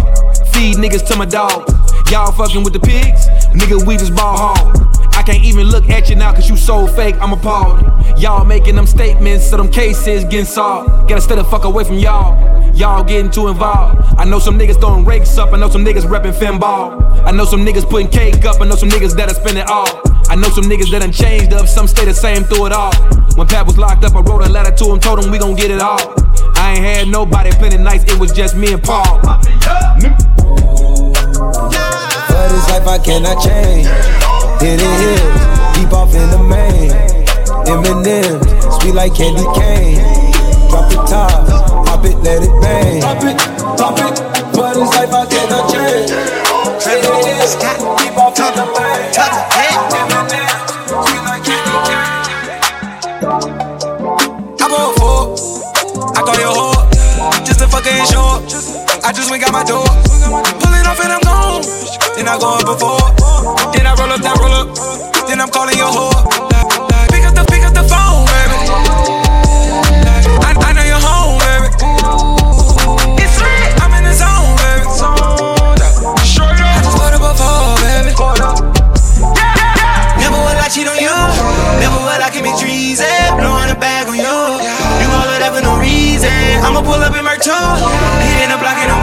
[0.54, 1.70] feed niggas to my dog.
[2.10, 4.81] Y'all fucking with the pigs, nigga, we just ball hard.
[5.22, 7.80] I can't even look at you now cause you so fake, I'm appalled.
[8.20, 11.08] Y'all making them statements, so them cases getting solved.
[11.08, 12.36] Gotta stay the fuck away from y'all.
[12.76, 14.02] Y'all getting too involved.
[14.18, 17.24] I know some niggas throwing rakes up, I know some niggas repping finball.
[17.24, 19.86] I know some niggas putting cake up, I know some niggas that'll spend it all.
[20.28, 22.92] I know some niggas that done changed up, some stay the same through it all.
[23.36, 25.54] When Pat was locked up, I wrote a letter to him, told him we gon'
[25.56, 26.00] get it all.
[26.56, 29.20] I ain't had nobody playing nights, it was just me and Paul.
[29.22, 29.38] For
[32.50, 34.31] this life I cannot change.
[34.62, 36.94] In the hills, deep off in the main.
[37.66, 38.38] Eminem,
[38.78, 39.98] sweet like candy cane.
[40.70, 41.50] Drop the top,
[41.88, 43.02] pop it, let it bang.
[43.02, 43.38] Pop it,
[43.76, 44.14] pop it.
[44.54, 46.14] For this life I cannot change.
[46.14, 49.10] In the hills, deep off in the main.
[49.98, 50.46] Eminem,
[51.10, 52.22] sweet like candy cane.
[54.62, 55.34] I bought four.
[56.14, 56.86] I call your whore.
[57.44, 58.46] Just a fucking short.
[59.04, 59.90] I just went got my door.
[60.62, 61.66] Pull it off and I'm gone.
[62.16, 63.21] Then I go up before.
[64.12, 64.68] Roll up, then roll up.
[65.30, 66.12] Then I'm calling your whore.
[67.16, 68.60] Pick up the, pick up the phone, baby.
[70.36, 71.72] I, I know you're home, baby.
[73.24, 73.72] It's lit.
[73.80, 74.84] I'm in the zone, baby.
[76.44, 78.12] I just put up before, baby.
[80.20, 81.16] Never will I cheat on you.
[81.80, 83.08] Never will I commit treason.
[83.40, 84.28] Blowing a bag on you.
[84.28, 86.36] You all of that for no reason.
[86.60, 87.56] I'ma pull up in my too.
[88.28, 89.01] Hitting the block and I'm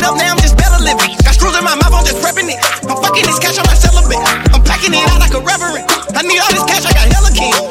[0.00, 1.12] it up, now I'm just better living.
[1.24, 2.58] Got screws in my mouth, I'm just prepping it.
[2.88, 4.18] I'm fucking this cash, I'm like celibate.
[4.54, 5.84] I'm packing it out like a reverend.
[6.16, 7.69] I need all this cash, I got hella king.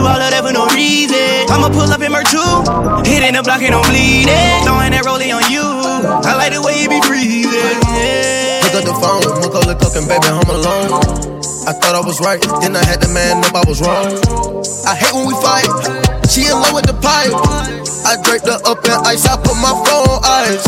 [0.00, 0.08] You.
[0.08, 1.44] All that for no reason.
[1.52, 3.04] I'ma pull up in Mer 2.
[3.04, 4.64] Hitting the block and I'm bleeding.
[4.64, 5.64] Throwing that rollie on you.
[6.24, 7.52] I like the way you be breathing.
[7.92, 8.64] Yeah.
[8.64, 10.96] Pick up the phone, Macaulay Culkin, baby, home alone.
[11.68, 14.16] I thought I was right, then I had to man up, I was wrong.
[14.88, 15.68] I hate when we fight.
[16.30, 17.36] She in love with the pipe.
[18.08, 20.66] I draped her up in ice, I put my phone on ice.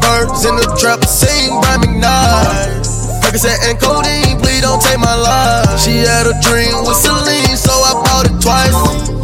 [0.00, 2.85] Birds in the trap, sing by McKnight.
[3.26, 5.82] Percocet and codeine, please don't take my life.
[5.82, 8.70] She had a dream with Celine, so I bought it twice.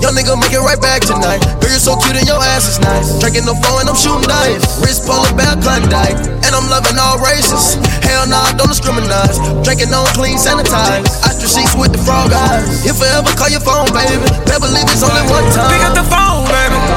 [0.03, 1.39] Young nigga, make it right back tonight.
[1.63, 3.15] Girl, you're so cute and your ass is nice.
[3.23, 4.83] Drinking the phone and I'm shooting dice.
[4.83, 7.79] Wrist polar bear Klondike, and I'm loving all races.
[8.03, 9.39] Hell nah, don't discriminate.
[9.63, 11.07] Drinking on clean, sanitized.
[11.23, 12.83] After sheets with the frog eyes.
[12.83, 14.19] If I ever call your phone, baby,
[14.51, 15.71] better believe it's only one time.
[15.71, 16.92] Pick up the phone, baby.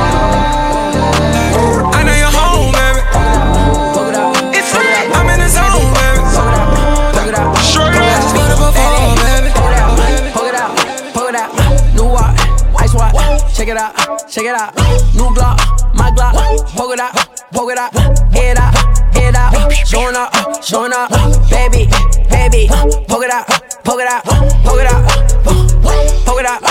[13.66, 14.76] Check it out, check it out.
[15.16, 15.58] New Glock,
[15.96, 16.34] my Glock.
[16.76, 17.16] Poke it out,
[17.52, 17.92] poke it out.
[18.32, 18.76] Head out,
[19.16, 19.72] head out.
[19.88, 21.10] Showing up, showing up.
[21.50, 21.90] Baby,
[22.30, 22.68] baby.
[23.08, 23.48] Poke it out,
[23.84, 25.04] poke it out, poke it out.
[25.44, 26.62] Poke it out,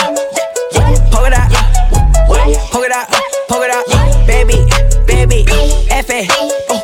[1.11, 1.51] poke it out.
[2.71, 3.09] Poke it out,
[3.49, 4.27] poke it out.
[4.29, 4.65] Baby,
[5.05, 5.45] baby.
[5.91, 6.84] F A.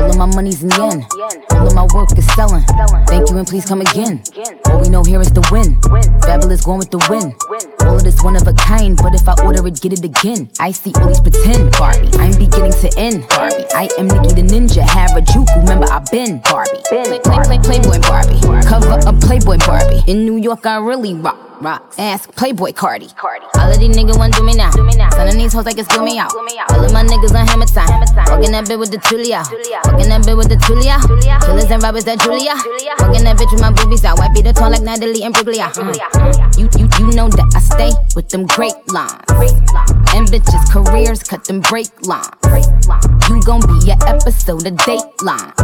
[0.27, 1.03] my money's in yen,
[1.49, 2.63] all of my work is selling.
[3.07, 4.21] Thank you and please come again.
[4.67, 5.81] All we know here is the win.
[6.21, 7.33] Fabulous going with the win.
[7.87, 10.47] All of this one of a kind, but if I order it, get it again.
[10.59, 12.11] I see all these pretend Barbie.
[12.21, 13.65] I'm beginning to end Barbie.
[13.73, 15.61] I am Nicki the Ninja, Harajuku.
[15.61, 16.77] Remember I've been Barbie.
[16.85, 18.37] Play, play, play, Playboy Barbie.
[18.67, 20.03] Cover up Playboy Barbie.
[20.05, 21.50] In New York, I really rock.
[21.61, 21.99] Rocks.
[21.99, 23.07] Ask Playboy Cardi.
[23.55, 24.71] All of these niggas want to do me now.
[25.11, 26.33] Sending these hoes like it's do me out.
[26.33, 27.87] All of my niggas on hammer time.
[28.33, 29.45] Walking that bitch with the Tulia.
[29.85, 30.97] Walking that bitch with the Tulia.
[31.45, 32.55] Killers and robbers that Julia.
[32.99, 34.17] Walking that bitch with my boobies out.
[34.33, 35.69] Beat the tone like Natalie Imbruglia.
[35.77, 35.93] Uh.
[36.57, 39.21] You, you, you know that I stay with them great lines.
[40.13, 42.27] And bitches' careers cut them break lines.
[43.29, 45.55] You gon' be an episode of Dateline.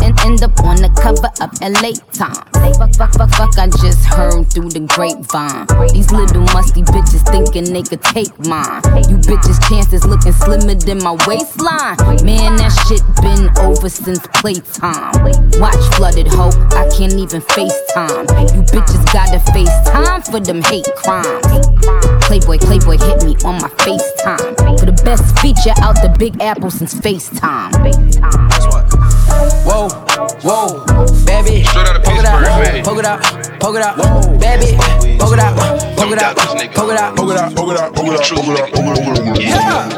[0.00, 2.40] And end up on the cover of LA Times.
[2.78, 5.66] Fuck, fuck, fuck, fuck, I just heard through the grapevine.
[5.92, 8.80] These little musty bitches thinking they could take mine.
[9.12, 12.00] You bitches' chances looking slimmer than my waistline.
[12.24, 15.12] Man, that shit been over since playtime.
[15.60, 18.24] Watch flooded hoe, I can't even FaceTime.
[18.56, 22.11] You bitches gotta FaceTime for them hate crimes.
[22.32, 24.56] Playboy, Playboy hit me on my FaceTime.
[24.80, 27.76] For the best feature out the Big Apple since FaceTime.
[29.68, 29.90] Whoa,
[30.40, 30.80] whoa,
[31.26, 31.62] baby.
[31.62, 32.84] Straight out of Pittsburgh, man.
[32.84, 33.20] Poke it out,
[33.60, 33.98] poke it out,
[34.40, 34.78] baby.
[35.20, 35.52] Poke it out,
[35.92, 37.92] poke it out, poke it out, poke it out, poke it out, poke it out,
[37.92, 39.36] poke it out, poke it out.
[39.36, 39.92] Yeah.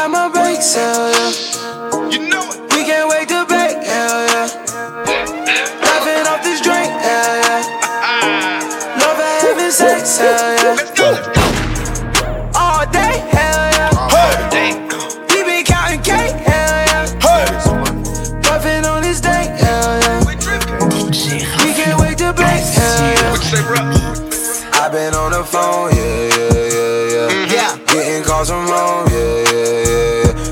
[0.00, 2.08] I'm a break sale, yeah.
[2.08, 2.56] You know it.
[2.72, 4.48] We can't wait to break, hell yeah.
[5.76, 7.68] Laughing off this drink, hell yeah.
[8.96, 10.49] Love having sex, hell yeah.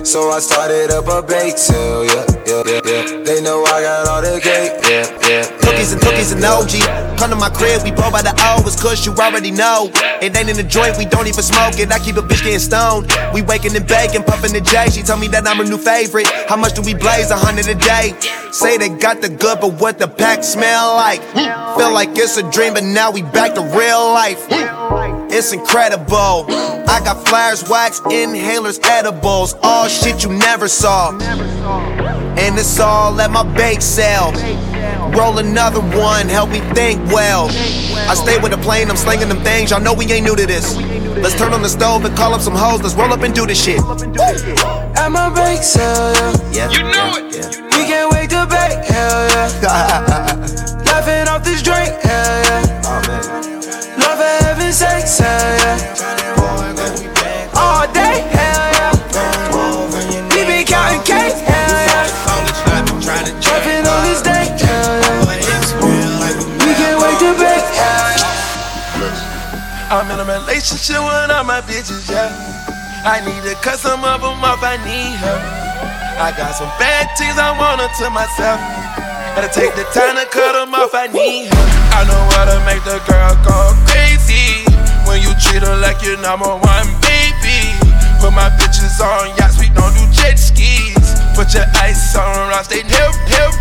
[0.09, 3.23] So I started up a bake sale, yeah, yeah, yeah, yeah.
[3.29, 5.59] They know I got all the cake, yeah, yeah, yeah.
[5.61, 6.81] Cookies and cookies and OG.
[7.19, 8.33] Come to my crib, we blow by the
[8.65, 9.91] it's cause you already know.
[10.23, 11.93] It ain't in the joint, we don't even smoke it.
[11.93, 13.13] I keep a bitch getting stoned.
[13.35, 14.89] We waking and baking, puffing the J.
[14.89, 16.27] She told me that I'm her new favorite.
[16.49, 17.31] How much do we blaze?
[17.31, 18.17] A hundred a day.
[18.51, 21.21] Say they got the good, but what the pack smell like?
[21.37, 21.77] Hmm.
[21.79, 24.41] Feel like it's a dream, but now we back to real life.
[24.49, 24.98] Hmm.
[25.31, 26.47] It's incredible.
[26.89, 31.11] I got flyers, wax, inhalers, edibles, all shit you never saw.
[32.39, 34.33] And it's all at my bake sale.
[35.13, 37.49] Roll another one, help me think well.
[38.09, 39.71] I stay with the plane, I'm slinging them things.
[39.71, 40.77] Y'all know we ain't new to this.
[40.77, 42.83] Let's turn on the stove and call up some hoes.
[42.83, 43.81] Let's roll up and do this shit.
[43.81, 46.71] At my bake sale, yeah.
[46.71, 47.57] You know it.
[47.77, 50.83] We can't wait to bake, hell yeah.
[50.87, 52.83] Laughing off this drink, hell yeah.
[52.85, 53.58] Oh, Love for
[57.57, 58.21] All day.
[60.29, 61.01] We counting
[64.05, 64.21] this.
[66.61, 67.33] We can't wait to.
[69.89, 72.29] I'm in a relationship with all my bitches, yeah.
[73.09, 75.39] I need to cut some of them off, I need her.
[76.21, 78.61] I got some bad things I her to myself.
[79.39, 81.67] Gotta take the time to cut them off, I need her.
[81.95, 84.67] I know how to make the girl go crazy.
[85.07, 87.71] When you treat her like your number one baby.
[88.19, 91.23] Put my bitches on yachts, we don't do jet skis.
[91.39, 93.55] Put your ice on rocks, they help, help.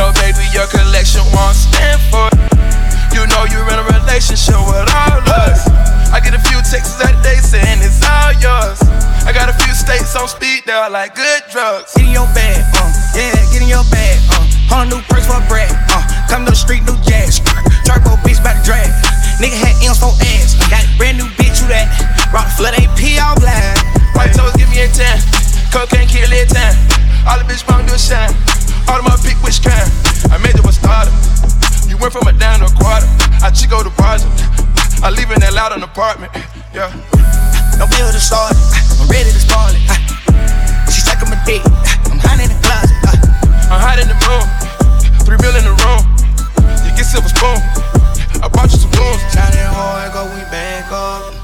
[0.00, 2.48] No, baby, your collection won't stand for it.
[3.12, 5.60] You know you're in a relationship with all us.
[6.14, 8.78] I get a few texts that day saying it's all yours.
[9.26, 11.90] I got a few states on speed, they're like good drugs.
[11.98, 12.86] Get in your bag, uh,
[13.18, 14.46] yeah, get in your bag, uh.
[14.70, 16.06] Hundred new perks for bread, uh.
[16.30, 17.42] Come to the street, new jazz.
[17.82, 18.86] Turbo bitch about to drag.
[19.42, 20.54] Nigga had M's for ass.
[20.70, 21.90] Got a brand new bitch, who that?
[22.30, 23.74] Rock flood AP all black.
[24.14, 25.53] White toes give me a 10.
[25.74, 27.26] Cocaine kill it 10.
[27.26, 28.30] All the bitch bong do a shine.
[28.86, 29.90] All of my pick which kind.
[30.30, 31.10] I made it a starter.
[31.90, 33.10] You went from a down to a quarter.
[33.42, 34.30] I chico the project.
[35.02, 36.30] I leave in that loud an apartment.
[36.70, 36.94] Yeah.
[37.74, 38.62] No bill to start it.
[39.02, 39.82] I'm ready to spoil it.
[40.94, 41.66] She sucking my dick.
[42.06, 42.94] I'm hiding in the closet.
[43.66, 44.46] I'm hot in the room.
[45.26, 46.06] Three mil in the room.
[46.86, 47.58] You get silver spoon.
[48.38, 48.94] I bought you some.
[49.34, 51.34] Shot it hard, go we back up.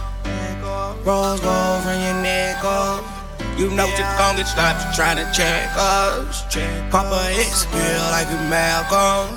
[1.02, 3.19] Rose gold from your neck up.
[3.60, 6.48] You know you gon' get stopped trying to check us.
[6.88, 9.36] Papa X feel like a Malcolm.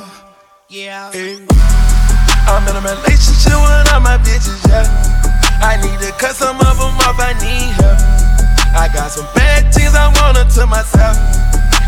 [0.71, 1.11] Yeah.
[1.11, 4.87] I'm in a relationship with all my bitches, yeah.
[5.59, 7.99] I need to cut some of them off, I need help.
[8.71, 11.19] I got some bad things I want her to myself.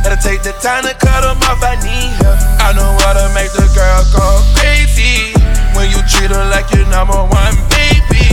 [0.03, 2.35] Gotta take the time to cut them off, I need help.
[2.59, 5.31] I know how to make the girl go crazy.
[5.71, 8.27] When you treat her like your number one baby.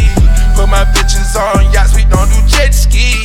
[0.58, 3.21] Put my bitches on yachts, we don't do jet skis.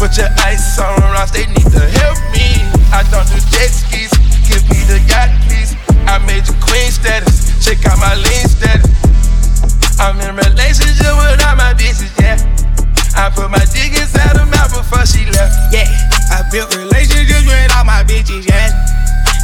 [0.00, 2.56] Put your ice on rocks, they need to help me.
[2.88, 4.08] I don't do jet skis,
[4.48, 5.76] give me the yacht, please.
[6.08, 8.88] I made you queen status, check out my lean status.
[10.00, 12.40] I'm in relationship with all my bitches, yeah.
[13.12, 15.52] I put my dick inside her mouth before she left.
[15.68, 15.84] Yeah,
[16.32, 18.72] I built relationships with all my bitches, yeah.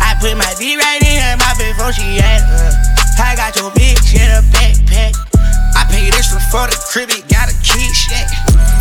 [0.01, 2.49] I put my dick right in her mouth before she asked.
[2.49, 5.36] Uh, I got your bitch in a backpack.
[5.87, 8.27] I paid extra for the crib, it got a key, shit.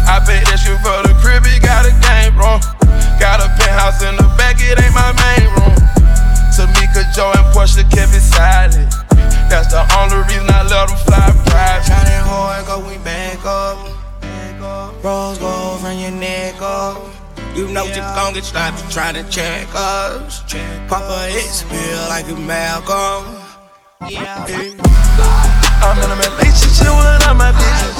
[0.09, 2.57] I paid extra for the crib, it got a game room.
[3.21, 5.77] Got a penthouse in the back, it ain't my main room.
[6.49, 8.89] Tamika, Joe, and Portia kept it silent.
[9.53, 11.85] That's the only reason I let them fly private.
[11.85, 13.77] Shot it hard, go we back up.
[15.03, 16.97] Rose gold from your neck up.
[17.53, 20.41] You know you gon' get stopped trying to check us.
[20.47, 23.44] Check Papa X feel like a Malcolm.
[24.01, 24.17] I'm in
[26.11, 27.95] a relationship with all my bitches.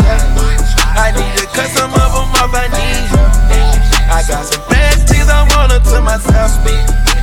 [0.91, 3.07] I need to cut some of them off, I need.
[4.11, 6.51] I got some bad things I her to myself.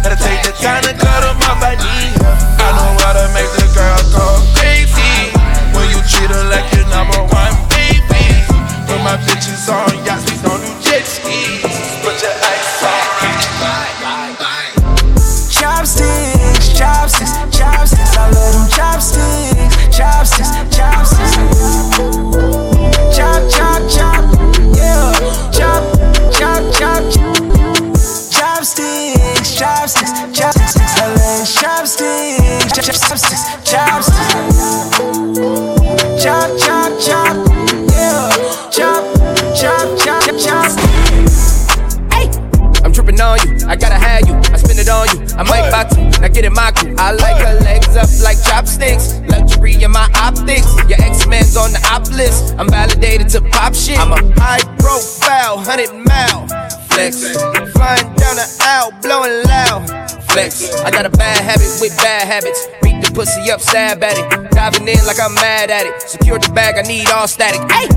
[0.00, 2.16] Gotta take the time to cut them off, I need.
[2.16, 5.36] I know how to make the girl go crazy.
[5.76, 8.24] When you treat her like your number one baby.
[8.88, 11.60] Put my bitches on yachts, we don't do jet skis.
[12.00, 12.32] Put your
[20.33, 21.59] chopsticks, chopsticks.
[23.16, 24.24] Chop, chop, chop,
[24.74, 25.12] yeah.
[25.53, 25.85] Chop,
[26.33, 27.03] chop, chop,
[28.30, 30.93] chopsticks, chopsticks, chopsticks.
[30.99, 31.05] I
[31.61, 34.57] chopsticks, chopsticks, chopsticks.
[36.22, 37.37] Chop, chop, chop,
[37.93, 38.30] yeah.
[38.70, 39.05] Chop,
[39.55, 40.72] chop, chop, chop.
[42.85, 45.21] I'm tripping on you, I gotta have you, I spend it on you.
[45.43, 46.95] I might box you, now get in my crew.
[46.99, 50.70] I like her legs up like chopsticks, luxury in my optics.
[50.86, 53.99] Your X-Men's on the op list, I'm validated to pop shit.
[53.99, 56.47] I'm a high profile, 100 mile,
[56.95, 57.26] Flex.
[57.74, 59.82] Flying down the aisle, blowing loud.
[60.30, 60.72] Flex.
[60.86, 62.68] I got a bad habit with bad habits.
[62.80, 64.51] Beat the pussy up, stab at it.
[64.53, 66.03] Diving in like I'm mad at it.
[66.03, 67.61] Secure the bag, I need all static.
[67.66, 67.88] Hey!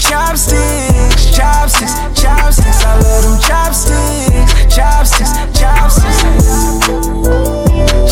[0.00, 2.84] Chopsticks, chopsticks, chopsticks.
[2.84, 6.46] I love them chopsticks, chopsticks, chopsticks.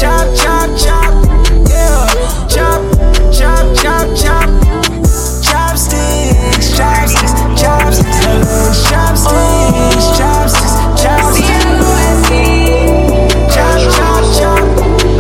[0.01, 1.13] Chop, chop, chop,
[1.69, 2.09] yeah.
[2.49, 2.81] Chop,
[3.33, 4.49] chop, chop, chop.
[5.45, 8.21] Chopsticks, chopsticks, chopsticks.
[8.25, 11.61] I love chopsticks, chopsticks, chopsticks.
[13.55, 14.65] Chop, chop, chop,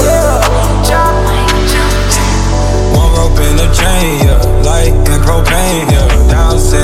[0.00, 0.40] yeah.
[0.88, 1.14] Chop,
[2.96, 4.40] One rope in the chain, yeah.
[4.64, 6.19] Light and propane, yeah.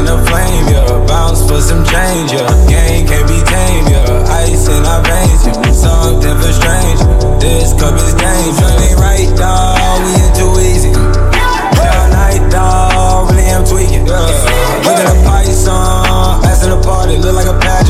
[0.06, 1.06] In the flame, yeah.
[1.08, 2.46] Bounce for some change, yeah.
[2.70, 4.38] Game can't be tamed, yeah.
[4.38, 5.72] Ice in our veins, yeah.
[5.74, 7.00] Something for strange.
[7.42, 8.86] This cup is dangerous.
[8.86, 9.98] Ain't right, dawg.
[10.06, 10.92] We in too easy.
[10.94, 13.34] Down night, dawg.
[13.34, 14.06] Really am tweaking.
[14.06, 14.86] Yeah.
[14.86, 15.74] Look at the python.
[15.74, 17.85] Uh, Ass in the party, look like a pageant.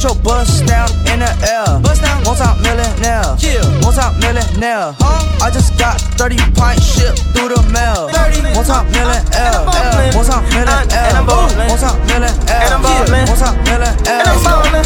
[0.00, 1.80] Put your bust down in the L.
[1.80, 2.24] Bust down.
[2.24, 3.36] Multi-millionaire.
[3.36, 3.60] Yeah.
[3.84, 4.96] Multi-millionaire.
[4.96, 5.44] Huh?
[5.44, 8.08] I just got 30 pints shipped through the mail.
[8.08, 8.56] 30.
[8.56, 9.68] Multi-million L.
[9.68, 10.08] L.
[10.16, 11.20] Multi-million L.
[11.28, 12.80] Multi-million L.
[12.80, 13.28] Yeah.
[13.28, 14.24] Multi-million L.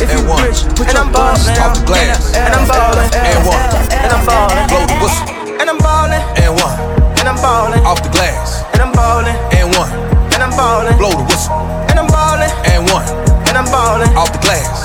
[0.02, 2.34] If you rich, put your bust down in the L.
[2.34, 3.06] And I'm ballin'.
[3.14, 3.62] And one.
[3.94, 4.66] And I'm ballin'.
[4.66, 5.30] Blow the whistle.
[5.62, 6.22] And I'm ballin'.
[6.42, 6.74] And one.
[7.22, 7.86] And I'm ballin'.
[7.86, 8.66] Off the glass.
[8.74, 9.30] And I'm ballin'.
[9.54, 9.90] And one.
[10.34, 10.98] And I'm ballin'.
[10.98, 11.54] Blow the whistle.
[11.86, 12.50] And I'm ballin'.
[12.66, 13.06] And one.
[13.46, 14.10] And I'm ballin'.
[14.18, 14.83] Off the glass.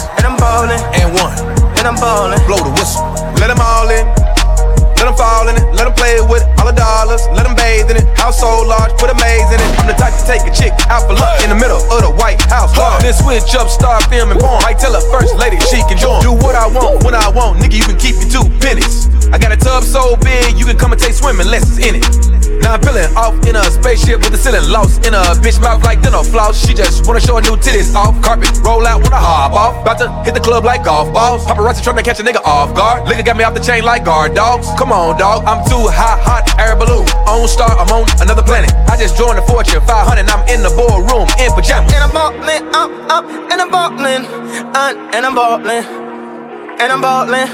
[0.60, 0.84] And ballin'.
[0.99, 1.32] And one.
[1.80, 2.39] And I'm ballin'.
[2.43, 3.07] Blow the whistle.
[3.39, 4.03] Let them all in.
[4.99, 6.51] Let them fall in it, let them play with it.
[6.60, 8.05] All the dollars, let them bathe in it.
[8.20, 9.70] House so large, put a maze in it.
[9.80, 12.12] I'm the type to take a chick out for lunch in the middle of the
[12.12, 12.76] White House.
[12.76, 12.99] Lawn.
[12.99, 14.60] Then switch up, start filming porn.
[14.68, 16.20] I tell her first lady she can join.
[16.20, 17.80] Do what I want when I want, nigga.
[17.80, 19.07] You can keep your two pennies.
[19.32, 22.03] I got a tub so big you can come and take swimming lessons in it.
[22.62, 25.84] Now I'm peeling off in a spaceship with the ceiling lost in a bitch mouth
[25.84, 26.60] like dental floss.
[26.66, 28.20] She just wanna show her new titties off.
[28.22, 29.82] Carpet roll out when I hop off.
[29.82, 31.45] About to hit the club like golf balls.
[31.45, 33.07] Paparazzi trying to catch a nigga off guard.
[33.07, 34.68] Liquor got me off the chain like guard dogs.
[34.78, 35.43] Come on, dog.
[35.45, 37.07] I'm too hot, hot air balloon.
[37.28, 38.72] On star, I'm on another planet.
[38.89, 40.28] I just joined the Fortune 500.
[40.30, 41.93] I'm in the boardroom in pajamas.
[41.93, 44.26] And I'm ballin', up, up, and I'm ballin',
[44.76, 45.86] uh, and I'm ballin',
[46.80, 47.49] and I'm ballin',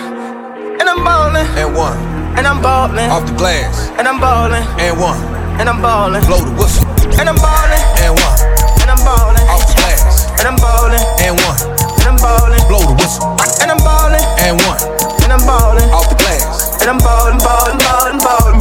[0.79, 1.47] and I'm ballin'.
[1.57, 2.14] And one.
[2.37, 3.09] And I'm ballin'.
[3.11, 4.63] Off the glass, and I'm ballin'.
[4.79, 5.17] And one,
[5.59, 6.23] and I'm ballin'.
[6.25, 6.87] Blow the whistle,
[7.19, 7.81] and I'm ballin'.
[8.03, 8.37] And one,
[8.81, 9.47] and I'm ballin'.
[9.47, 10.99] Off the glass, and I'm ballin'.
[11.23, 11.57] And one,
[11.99, 12.61] and I'm ballin'.
[12.67, 13.25] Blow the whistle,
[13.61, 14.23] and I'm ballin'.
[14.43, 14.79] And one,
[15.23, 15.89] and I'm ballin'.
[15.95, 18.55] Off the glass, and I'm ballin', ballin', ballin', ballin'.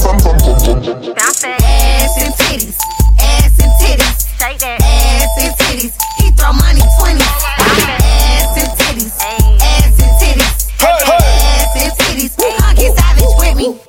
[1.19, 2.79] Ass and titties,
[3.19, 5.93] ass and titties, ass and titties.
[6.19, 7.34] He throw money 20.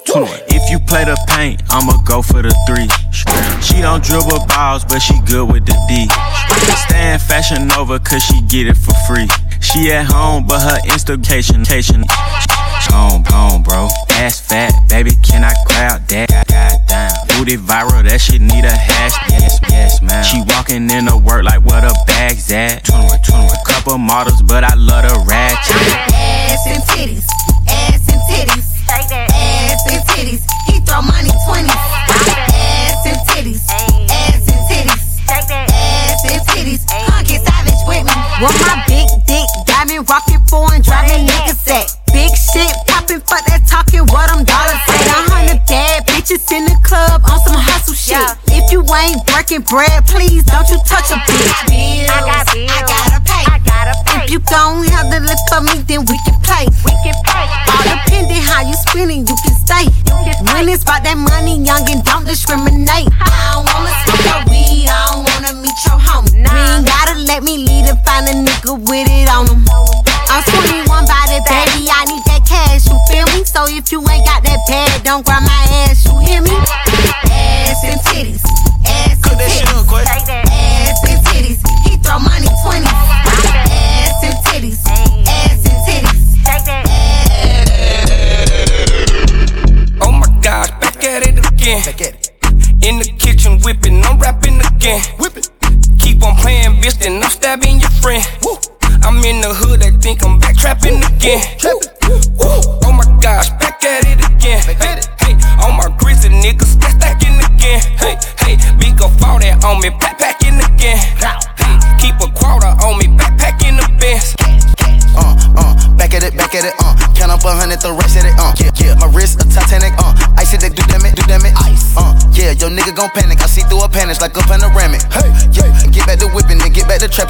[0.08, 2.88] If you play the paint, I'ma go for the three.
[3.62, 6.08] She don't dribble balls, but she good with the D.
[6.88, 9.28] Stand fashion over, cause she get it for free.
[9.60, 12.06] She at home, but her Instacation.
[12.93, 13.89] Home, home, bro.
[14.12, 16.30] Ass fat, baby, can I grab that?
[16.47, 17.12] Goddamn.
[17.38, 19.18] Booty viral, that shit need a hash.
[19.30, 20.24] Yes, yes, man.
[20.24, 22.86] She walking in the work like where the bag's at.
[22.86, 23.56] 21, 21.
[23.66, 25.76] Couple models, but I love the ratchet.
[26.14, 27.28] Ass and titties,
[27.68, 29.34] ass and titties,
[29.76, 30.41] ass and titties.
[30.67, 31.67] He throw money 20.
[31.67, 33.63] Ass and titties,
[34.09, 36.82] ass and titties, ass and titties.
[37.28, 38.15] Get savage with me.
[38.39, 41.97] Want my big dick, diamond rockin' foreign, driving niggas set.
[42.13, 45.07] Big shit poppin', fuck that talking, what I'm dollars at.
[45.11, 48.38] A hundred bad bitches in the club on some hustle shit.
[48.47, 52.07] If you ain't working bread, please don't you touch a bitch.
[52.07, 52.71] I got bills.
[52.71, 53.34] I gotta pay.
[53.66, 54.26] Gotta pay.
[54.26, 56.66] If you gon' have to live for me, then we can play.
[56.86, 57.45] We can play.
[57.70, 59.86] All depending how you spending, you can stay.
[60.53, 63.09] When it's about that money, young and don't discriminate.
[63.20, 66.45] I don't wanna smoke your weed, I don't wanna meet your homie.
[66.45, 69.66] You ain't gotta let me lead and find a nigga with it on him.
[70.32, 73.45] I'm 21 by the baby, I need that cash, you feel me?
[73.45, 75.55] So if you ain't got that bag, don't grab my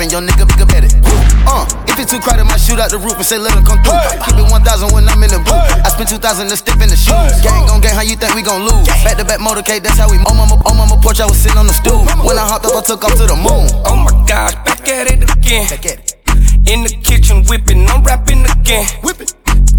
[0.10, 0.90] get back to trapping.
[0.92, 1.46] Your nigga.
[1.46, 3.82] Uh, if it's too crowded, might shoot out the roof and say let him come
[3.82, 3.98] through.
[4.26, 5.66] Keep it 1,000 when I'm in the booth.
[5.86, 7.42] I spent 2,000 to step in the shoes.
[7.42, 8.88] Gang on gang, how you think we gon' lose?
[9.06, 10.18] Back to back motorcade, that's how we.
[10.26, 12.06] On mama, on mama porch, I was sitting on the stool.
[12.26, 13.70] When I hopped up, I took off to the moon.
[13.86, 15.70] Oh my gosh, back at it again.
[15.70, 16.16] Back at it.
[16.66, 18.86] In the kitchen whipping, I'm rapping again.
[19.04, 19.30] Whipping.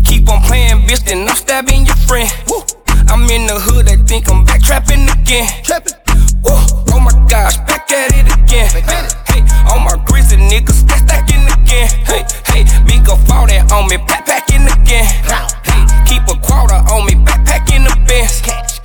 [0.07, 2.31] Keep on playing, bitch, then I'm stabbing your friend.
[2.49, 2.63] Woo.
[3.09, 5.51] I'm in the hood, they think I'm back trapping again.
[5.63, 6.06] Trapping.
[6.47, 6.55] Woo.
[6.95, 8.71] Oh my gosh, back at it again.
[9.27, 11.91] Hey, all my grizzly niggas stack stacking again.
[12.07, 15.07] Hey, hey, big up all that on me, backpacking again.
[15.67, 18.76] Hey, keep a quarter on me, backpacking the best.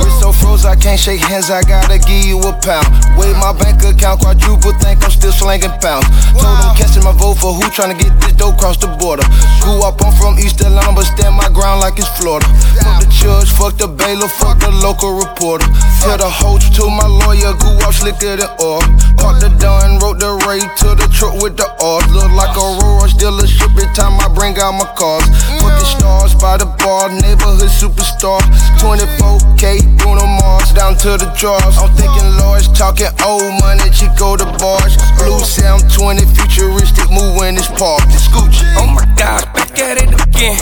[0.00, 2.88] Wrist so froze, I can't shake hands, I gotta give you a pound.
[3.16, 6.08] Weigh my bank account, quadruple, think I'm still slanging pounds.
[6.32, 9.24] Told them catching my vote for who tryna get this dough cross the border.
[9.60, 12.46] Grew up, I'm from East Atlanta, but stand my ground like it's Florida.
[12.80, 15.66] Fuck the judge, fuck the bailiff, fuck the local reporter.
[16.00, 18.80] Tell the hoes to my lawyer, grew up slicker than oil.
[19.20, 22.06] Parked the done, wrote the rate to the truck with the oars.
[22.14, 25.24] Look like a Royce dealership every time I bring out my cars.
[25.60, 28.40] Fucking stars by the bar, neighborhood superstar.
[28.78, 31.76] 24K, Bruno Mars, down to the drawers.
[31.78, 34.96] I'm thinking Lords, talking old money, Chico the bars.
[35.18, 38.02] Blue Sound 20, futuristic, move in this park.
[38.10, 38.62] The scooch.
[38.78, 40.56] Oh my gosh, back at it again.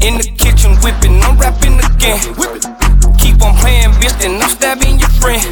[0.00, 2.20] In the kitchen whipping, I'm rapping again.
[3.18, 5.44] Keep on playing, bitch, then I'm stabbing your friend.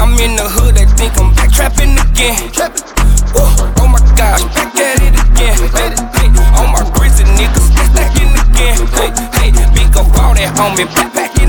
[0.00, 2.50] I'm in the hood, they think I'm back trapping again.
[3.36, 5.56] Oh my gosh, back at it again.
[5.72, 6.28] Hey,
[6.72, 8.76] my grizzly niggas stack stacking again.
[8.96, 11.39] Hey, hey, big up all that me, backpacking again.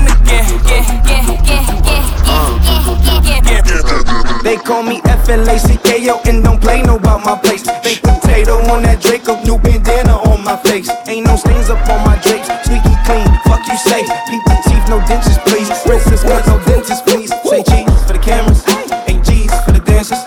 [4.42, 7.62] They call me FLACKO and don't play no about my place.
[7.82, 10.90] Baked potato on that Draco, new bandana on my face.
[11.06, 13.24] Ain't no stains up on my drapes, squeaky clean.
[13.46, 15.70] Fuck you say, peep the teeth, no dentist please.
[15.86, 17.30] Princess cut, no dentist please.
[17.48, 18.64] Say cheese for the cameras,
[19.06, 20.18] ain't G's for the dancers.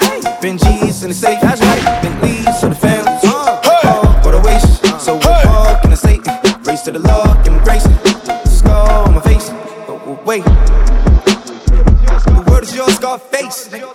[0.42, 1.42] Been G's in the safe,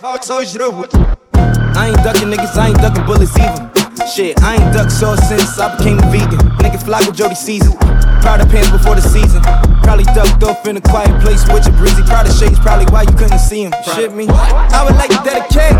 [0.00, 3.68] so I ain't ducking niggas, I ain't ducking bullets either.
[4.08, 6.40] Shit, I ain't duck sauce since I became a vegan.
[6.64, 7.76] Nigga fly with Jody Season.
[8.24, 9.42] Proud of pants before the season.
[9.84, 12.02] Probably ducked off in a quiet place with your breezy.
[12.04, 13.74] Proud of shades, probably why you couldn't see him.
[13.92, 14.24] Shit me.
[14.28, 15.76] I would like to dedicate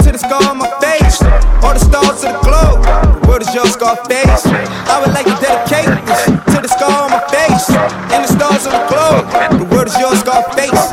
[0.00, 1.20] to the scar on my face.
[1.60, 2.80] All the stars to the globe.
[3.20, 4.48] The world is your scar face.
[4.88, 7.68] I would like to dedicate this to the scar on my face.
[8.16, 9.28] And the stars of the globe.
[9.60, 10.87] The world is your scar face.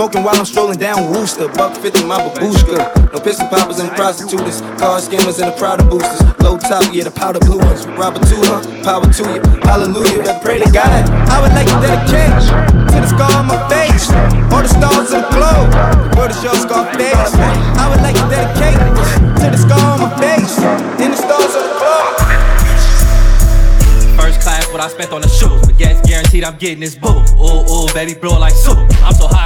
[0.00, 1.46] Smoking while I'm strolling down Wooster.
[1.60, 3.12] Buck 50 my babushka.
[3.12, 4.62] No pistol poppers and prostitutes.
[4.80, 6.24] Car scammers and the Prada boosters.
[6.40, 7.84] Low top, yeah, the powder blue ones.
[8.00, 8.64] Robert two, huh?
[8.80, 9.44] Power to you.
[9.60, 10.24] Hallelujah.
[10.24, 10.88] I pray to God.
[11.28, 14.08] I would like to dedicate to the scar on my face.
[14.48, 15.68] All the stars of the globe.
[15.68, 17.36] The world is your scar face.
[17.76, 20.56] I would like to dedicate to the scar on my face.
[20.96, 22.40] And the stars of the globe.
[24.16, 25.60] First class, what I spent on the shoes.
[25.60, 27.20] But gas guaranteed I'm getting this boo.
[27.36, 28.80] Ooh, ooh, baby, blow like soup.
[29.04, 29.39] I'm so hot,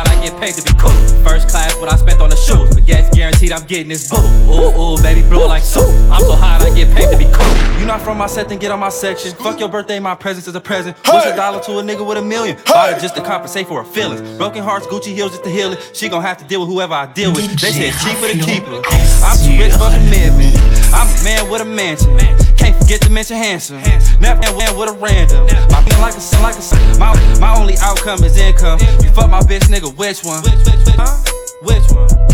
[3.54, 4.16] I'm getting this boo.
[4.50, 5.86] Ooh, ooh, baby, blow like soup.
[6.10, 7.54] I'm so hot, I get paid to be cool.
[7.78, 9.30] You not from my set, then get on my section.
[9.32, 10.96] Fuck your birthday, my presence is a present.
[11.06, 12.56] What's a dollar to a nigga with a million?
[12.66, 14.22] Buy it just to compensate for her feelings.
[14.36, 15.90] Broken hearts, Gucci heels just to heal it.
[15.92, 17.46] She gon' have to deal with whoever I deal with.
[17.60, 18.82] They said cheaper to keep her.
[19.22, 20.58] I'm too rich for commitment.
[20.90, 22.10] I'm a man with a mansion.
[22.56, 23.80] Can't forget to mention handsome.
[24.18, 25.46] Never went with a random.
[25.70, 26.98] My feeling like a sin, like a sin.
[26.98, 28.80] My, my only outcome is income.
[29.02, 30.42] You fuck my bitch, nigga, which one?
[30.98, 31.22] Huh?
[31.62, 32.33] Which one?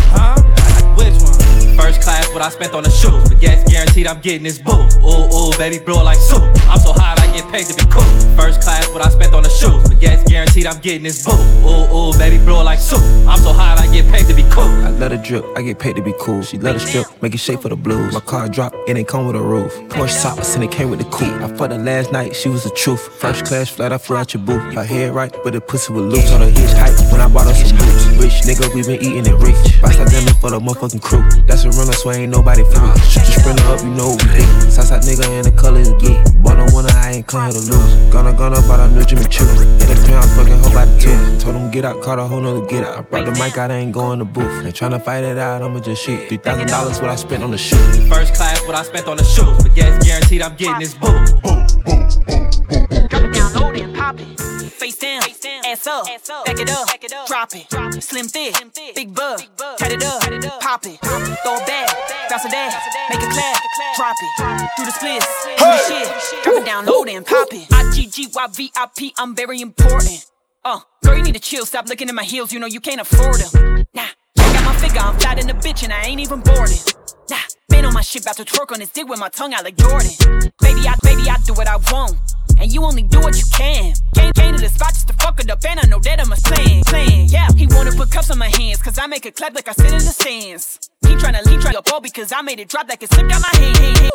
[1.90, 3.28] First class, what I spent on the shoes.
[3.28, 4.86] But gas guaranteed I'm getting this boo.
[5.02, 6.40] Ooh, ooh, baby, blow like soup.
[6.70, 8.04] I'm so hot, I get paid to be cool.
[8.38, 9.82] First class, what I spent on the shoes.
[9.88, 11.32] But gas guaranteed I'm getting this boo.
[11.66, 13.02] Ooh, ooh, baby, blow like soup.
[13.26, 14.70] I'm so hot, I get paid to be cool.
[14.86, 16.42] I let her drip, I get paid to be cool.
[16.42, 18.14] She let her strip, make it shake for the blues.
[18.14, 19.74] My car drop, it ain't come with a roof.
[19.88, 21.42] Porsche tops and it came with the coupe.
[21.42, 23.00] I fucked her last night, she was the truth.
[23.18, 24.62] First class flight, I flew out your booth.
[24.74, 26.30] Her head right, but the pussy was loose.
[26.30, 27.99] On the hitch height when I bought her some boots.
[28.20, 29.56] Rich nigga, we been eating it rich.
[29.80, 31.24] Vice dinner for the motherfucking crew.
[31.48, 32.92] That's a runner, so ain't nobody flew.
[33.08, 34.70] Shoot your sprinter up, you know what we do.
[34.70, 36.20] Southside nigga and the color is blue.
[36.44, 38.12] Bought no winner, I ain't come here to lose.
[38.12, 39.48] Gonna, gonna, but I knew Jimmy Choo.
[39.48, 41.16] In the pen, I fucking hope I two.
[41.40, 42.98] Told him get out, caught a whole nother get out.
[42.98, 44.66] I brought the mic out, I ain't going to booth.
[44.66, 46.28] Ain't tryna fight it out, I'ma just shoot.
[46.28, 47.76] Three thousand dollars what I spent on the shoe.
[48.12, 49.56] First class, what I spent on the shoes.
[49.62, 51.08] But gas guaranteed I'm getting this boo.
[51.08, 53.08] Boom, boom, boom, boom, boom.
[53.08, 54.59] Drop it down low, then pop it.
[54.80, 55.20] Face down,
[55.66, 56.06] ass up,
[56.46, 58.02] back it up, drop it.
[58.02, 58.54] Slim thick,
[58.94, 59.42] big bug,
[59.78, 60.22] cut it up,
[60.62, 60.98] pop it.
[61.00, 62.72] Throw it back, bounce it down,
[63.10, 63.62] make it clap,
[63.94, 64.70] drop it.
[64.78, 66.44] Do the splits, do the shit.
[66.44, 67.66] Drop it down low, then pop it.
[67.70, 70.24] I G G Y V I P, I'm very important.
[70.64, 71.66] Uh, girl, you need to chill.
[71.66, 72.50] Stop looking at my heels.
[72.50, 73.86] You know you can't afford them.
[73.92, 74.06] Nah,
[74.38, 75.00] check out my figure.
[75.02, 76.78] I'm fat in the bitch and I ain't even boarding.
[77.28, 77.36] Nah,
[77.68, 79.76] been on my shit, about to twerk on his dick with my tongue out like
[79.76, 80.10] Jordan.
[80.58, 82.16] Baby, I, baby, I do what I want.
[82.60, 83.94] And you only do what you can.
[84.14, 86.30] Came, came to the spot just to fuck it up, and I know that I'm
[86.30, 86.82] a plan.
[86.84, 87.48] Plan, yeah.
[87.56, 89.86] He wanna put cups on my hands, cause I make it clap like I sit
[89.86, 90.90] in the stands.
[91.00, 93.40] He tryna lead try up all because I made it drop like it slipped out
[93.40, 94.10] my hand.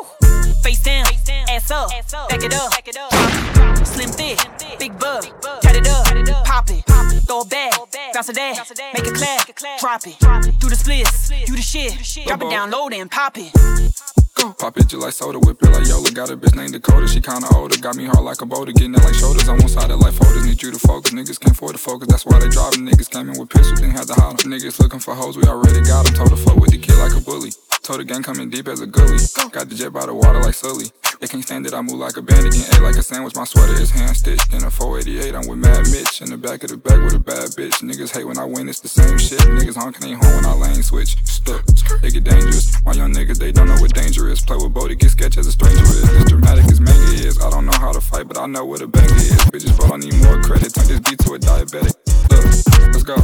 [0.64, 2.98] Face down, face down, ass up, ass up back it up, drop it.
[2.98, 3.88] up.
[3.88, 4.40] Slim thick,
[4.80, 5.24] big bug,
[5.62, 6.06] cut it up,
[6.46, 7.22] pop it, pop it.
[7.24, 7.74] throw it back,
[8.14, 8.56] bounce it down,
[8.94, 10.60] make it clap, drop it.
[10.60, 11.94] Do the splits, do the shit,
[12.28, 14.15] drop it down low, then pop it.
[14.54, 16.12] Pop it just like soda, whip it like Yola.
[16.12, 17.78] Got a bitch named Dakota, she kinda older.
[17.78, 19.50] Got me hard like a boulder, getting it like shoulders.
[19.50, 21.12] On one side of like folders, need you to focus.
[21.12, 22.86] Niggas can't afford to focus, that's why they driving.
[22.86, 24.38] Niggas came in with pistols, then had to holler.
[24.46, 26.14] Niggas looking for hoes, we already got them.
[26.14, 27.52] Told her fuck with the kid like a bully.
[27.86, 29.22] Told the gang coming deep as a gully.
[29.54, 30.90] Got the jet by the water like Sully.
[31.22, 33.36] They can't stand it, I move like a bandit, getting ate like a sandwich.
[33.36, 34.52] My sweater is hand stitched.
[34.58, 36.26] In a 488, I'm with Mad Mitch.
[36.26, 37.86] In the back of the bag with a bad bitch.
[37.86, 39.38] Niggas hate when I win, it's the same shit.
[39.54, 41.14] Niggas honking ain't home when I lane switch.
[41.30, 41.62] Stuck,
[42.02, 42.74] they get dangerous.
[42.82, 44.42] My young niggas, they don't know what danger is.
[44.42, 46.10] Play with Bodie, get sketch as a stranger is.
[46.10, 47.38] As dramatic as manga is.
[47.38, 49.38] I don't know how to fight, but I know what a banger is.
[49.54, 50.74] Bitches, but I need more credit.
[50.74, 51.94] Turn this beat to a diabetic.
[52.34, 53.16] Look, let's go.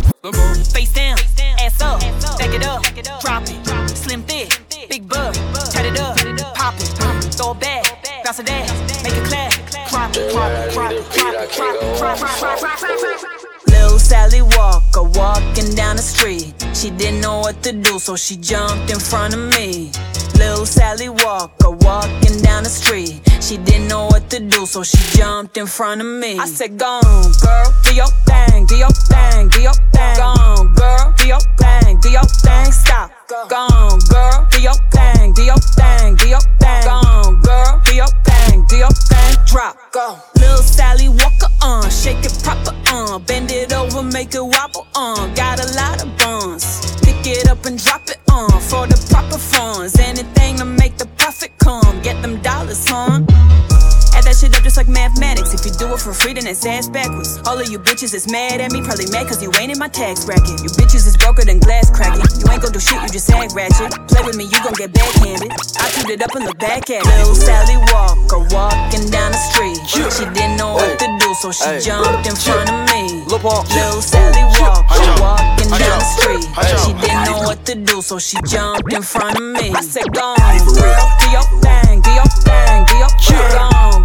[0.73, 1.17] Face down,
[1.59, 1.99] ass up,
[2.37, 2.83] back it up,
[3.21, 3.97] drop it.
[3.97, 4.49] Slim thick,
[4.89, 5.33] big bug,
[5.73, 6.17] cut it up,
[6.55, 6.87] pop it.
[7.33, 8.67] Throw it back, bounce it down,
[9.03, 9.51] make it clap.
[9.89, 13.35] Drop it, drop it, drop it, drop it, drop it, drop it, drop it, drop
[13.35, 13.40] it.
[13.71, 16.53] Lil Sally Walker walking down the street.
[16.73, 19.91] She didn't know what to do, so she jumped in front of me.
[20.37, 23.21] Lil Sally Walker walking down the street.
[23.41, 26.37] She didn't know what to do, so she jumped in front of me.
[26.39, 30.15] I said, Go on, girl, do your thing, do your thing, do your thing.
[30.15, 32.71] Go on, girl, do your thing, do your thing.
[32.71, 33.11] Stop.
[33.49, 36.83] Go on, girl, do your thing, do your thing, do your thing.
[36.83, 38.30] Go on, girl, do your thing,
[38.67, 39.35] do your thing.
[39.45, 39.77] Drop.
[39.91, 40.17] Go.
[40.39, 45.33] Lil Sally Walker on, shake it proper on, bend it over, make it wobble on.
[45.35, 46.99] Got a lot of buns.
[47.01, 49.99] Pick it up and drop it on for the proper funds.
[49.99, 52.01] Anything to make the profit come.
[52.01, 52.89] Get them dollars
[56.01, 57.39] for free, then it's ass backwards.
[57.45, 59.87] All of you bitches is mad at me, probably mad cause you ain't in my
[59.87, 60.59] tax bracket.
[60.65, 62.25] You bitches is broker than glass cracking.
[62.41, 63.93] You ain't gon' do shit, you just act ratchet.
[64.09, 65.51] Play with me, you gon' get backhanded.
[65.77, 67.05] I toot it up and look back at it.
[67.05, 69.77] Little Sally Walker walking down the street.
[69.87, 73.23] She didn't know what to do, so she jumped in front of me.
[73.29, 76.45] Little Sally Walker walking down the street.
[76.81, 79.71] She didn't know what to do, so she jumped in front of me.
[79.71, 83.53] I said, Go on, girl, do your thing, do your thing, do your thing.
[83.53, 84.00] Go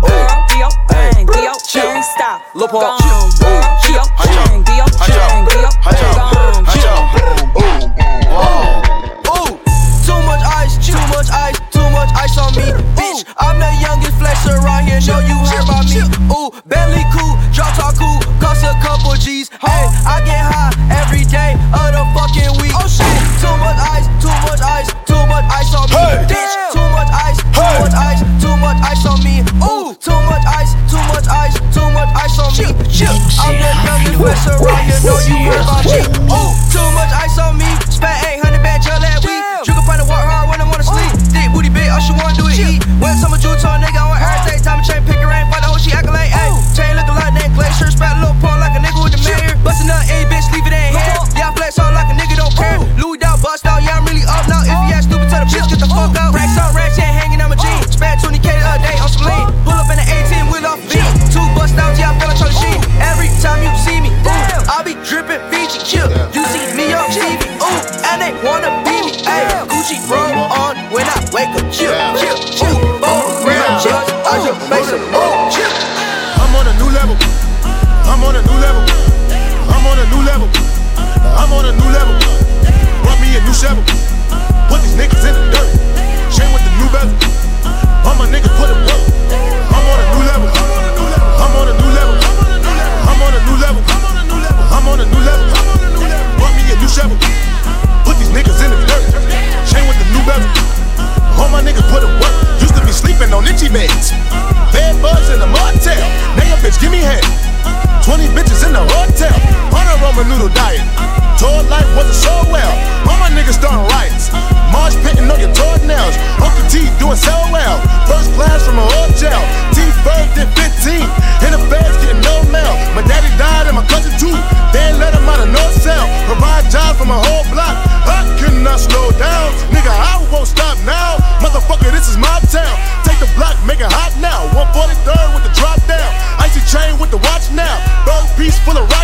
[0.56, 2.02] do your thing, do your thing.
[2.02, 2.40] Stop.
[2.54, 2.98] Go on,
[3.82, 4.25] do your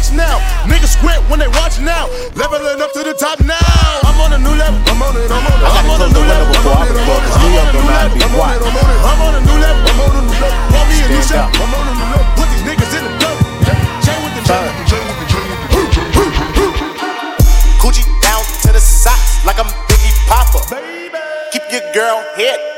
[0.02, 0.38] piece full of rocks now.
[0.66, 2.08] Niggas squint when they watch now.
[2.34, 3.56] Leveling up to the top now.
[4.02, 4.80] I'm on a new level.
[4.86, 5.30] I'm on it.
[5.30, 5.70] I'm on it.
[5.70, 6.54] I'm on a new level.
[6.54, 6.96] I'm on it.
[6.96, 7.38] I'm on it.
[7.38, 8.22] I'm on a new level.
[8.22, 8.62] I'm on it.
[8.62, 9.02] I'm on it.
[9.02, 9.82] I'm on a new level.
[9.82, 10.62] I'm on a new level.
[10.72, 11.54] Call me a new shot.
[11.54, 11.91] I'm on a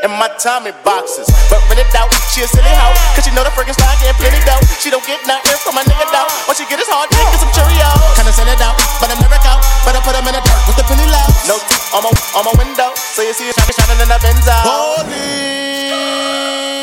[0.05, 1.24] in my Tommy boxes.
[1.48, 2.92] But rent it out, she a silly hoe.
[3.16, 4.61] Cause she know the freaking style getting plenty dough.
[4.76, 6.28] She don't get nothing from my nigga though.
[6.44, 7.96] What she get is hard dick and some Cheerios.
[8.20, 9.64] Kinda send it out, but I'm never out.
[9.88, 11.24] Better put them in the dirt with the penny low.
[11.48, 12.92] No teeth on my, on my window.
[13.16, 14.57] So you see it shining, shining in the Benzo.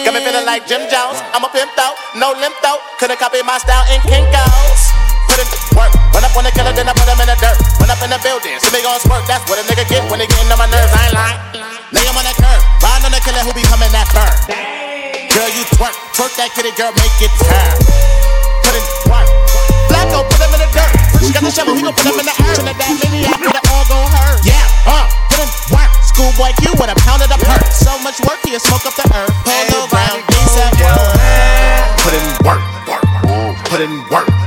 [0.02, 1.22] Got me feeling like Jim Jones.
[1.38, 2.82] I'm a pimp out, no limp out.
[2.98, 4.82] Couldn't copy my style in Kinko's.
[5.30, 5.48] Put in
[5.78, 5.94] work.
[6.12, 7.56] Run up on the killer, then I put him in the dirt.
[7.78, 9.24] Run up in the building, see me gon' squirt.
[9.30, 10.91] That's what a nigga get when they getting on my nerves.
[13.42, 14.38] The killer who be coming that burn.
[15.34, 15.98] Girl, you twerk.
[16.14, 17.74] Twerk that kitty, girl, make it turn.
[18.62, 19.26] Put in work.
[19.90, 20.94] Blacko, put him in the dirt.
[21.26, 22.62] She got the shovel, he gon' put him in the earth.
[22.62, 24.46] And that maniac, put it all gon' hurt.
[24.46, 25.90] Yeah, uh, put in work.
[26.06, 27.66] Schoolboy Q with a pound of the perk.
[27.74, 29.34] So much work, he'll smoke up the earth.
[29.42, 31.18] Polo ground, ASAP work.
[32.06, 33.06] Put in work, work,
[33.66, 34.41] put in work.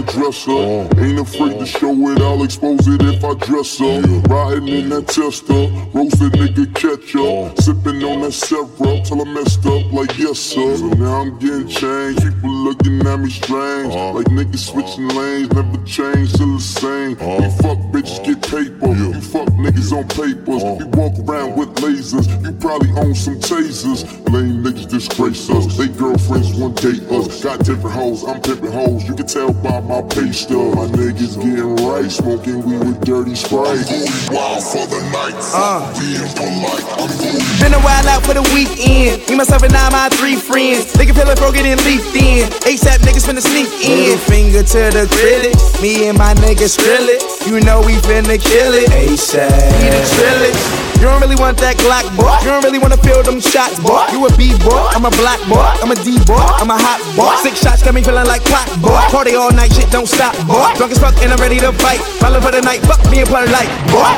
[0.00, 1.02] That dresser.
[1.02, 4.28] Ain't afraid to show it, I'll expose it if I dress up.
[4.28, 5.68] Riding in that tester.
[5.94, 7.58] Roasted nigga catch up.
[7.60, 10.76] Sipping on that syrup till I messed up like yes sir.
[10.76, 12.22] So now I'm getting changed.
[12.22, 13.94] People looking at me strange.
[13.94, 17.10] Like niggas switching lanes, never change, still the same.
[17.10, 18.94] We fuck bitches get paper.
[18.94, 20.62] You fuck niggas on papers.
[20.78, 22.28] We walk around with lasers.
[22.44, 24.04] You probably own some tasers.
[24.30, 25.76] Lame niggas disgrace us.
[25.76, 27.42] They girlfriends one date us.
[27.42, 29.08] Got different hoes, I'm pimping hoes.
[29.08, 30.78] You can tell by my pay stub.
[30.78, 33.82] My niggas getting right, smoking weed with dirty sprite.
[33.90, 35.34] I'm wild for the night.
[35.50, 35.82] Uh.
[35.98, 39.26] Being polite, I'm going Been a while out for the weekend.
[39.28, 40.94] Me, myself, and I, my three friends.
[40.94, 42.46] Nigga feel like broken and leaked in.
[42.62, 44.16] ASAP niggas finna sneak in.
[44.30, 45.58] Finger to the critic.
[45.82, 47.20] Me and my niggas drill it.
[47.50, 48.88] You know we finna kill it.
[48.94, 49.50] ASAP.
[49.50, 50.90] We the trill it.
[51.00, 52.28] You don't really want that Glock, boy.
[52.44, 54.04] You don't really wanna feel them shots, boy.
[54.12, 57.00] You a B boy, I'm a black boy, I'm a D boy, I'm a hot
[57.16, 57.32] boy.
[57.40, 59.00] Six shots got me feeling like clock, boy.
[59.08, 60.68] Party all night, shit don't stop, boy.
[60.76, 62.00] Drunk as fuck and I'm ready to fight.
[62.20, 64.12] Falling for the night, fuck me and play light, boy.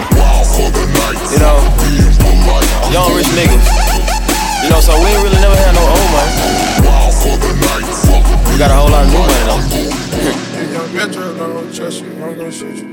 [1.30, 1.58] You know,
[2.90, 3.66] young rich niggas.
[4.62, 6.32] You know, so we ain't really never had no old money.
[8.50, 10.01] We got a whole lot of new money though.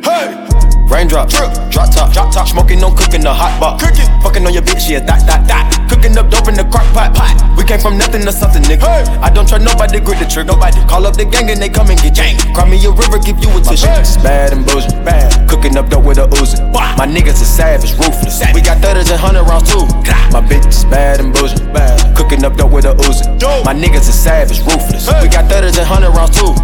[0.03, 0.47] Hey!
[0.87, 2.47] Raindrop, drip, drop top, drop top.
[2.47, 3.79] Smoking, no cooking, the hot pot.
[3.79, 5.67] Cooking, fucking on your bitch, yeah, that, that, that.
[5.91, 7.35] Cooking up dope in the crock pot, pot.
[7.57, 8.87] We came from nothing to something, nigga.
[8.87, 9.03] Hey.
[9.19, 10.79] I don't try nobody, grip the trick, nobody.
[10.87, 12.39] Call up the gang and they come and get gang.
[12.55, 13.85] Cry me a river, give you a tissue.
[13.99, 15.29] It's bad and bullshit, bad.
[15.49, 16.57] Cooking up dope with a Uzi.
[16.73, 18.39] My niggas are savage, ruthless.
[18.55, 19.83] We got 30s and 100 rounds too.
[20.31, 21.99] My bitch is bad and bullshit, bad.
[22.15, 23.27] Cooking up dope with a Uzi.
[23.67, 25.05] My niggas are savage, ruthless.
[25.21, 26.55] We got 30s and 100 rounds too.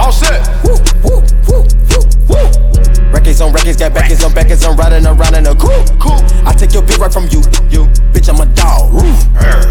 [0.00, 0.40] All set.
[0.64, 0.72] Woo,
[1.04, 1.60] woo, woo,
[1.92, 3.12] woo, woo.
[3.12, 6.16] Records on records, got backers on backers, I'm riding around in a cool, cool.
[6.48, 7.84] I take your bitch right from you, you.
[8.16, 9.20] Bitch, I'm a dog, roof.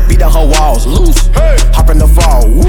[0.07, 1.27] Beat down her walls, loose.
[1.33, 1.57] Hey.
[1.73, 2.61] Hop in the fall, woo.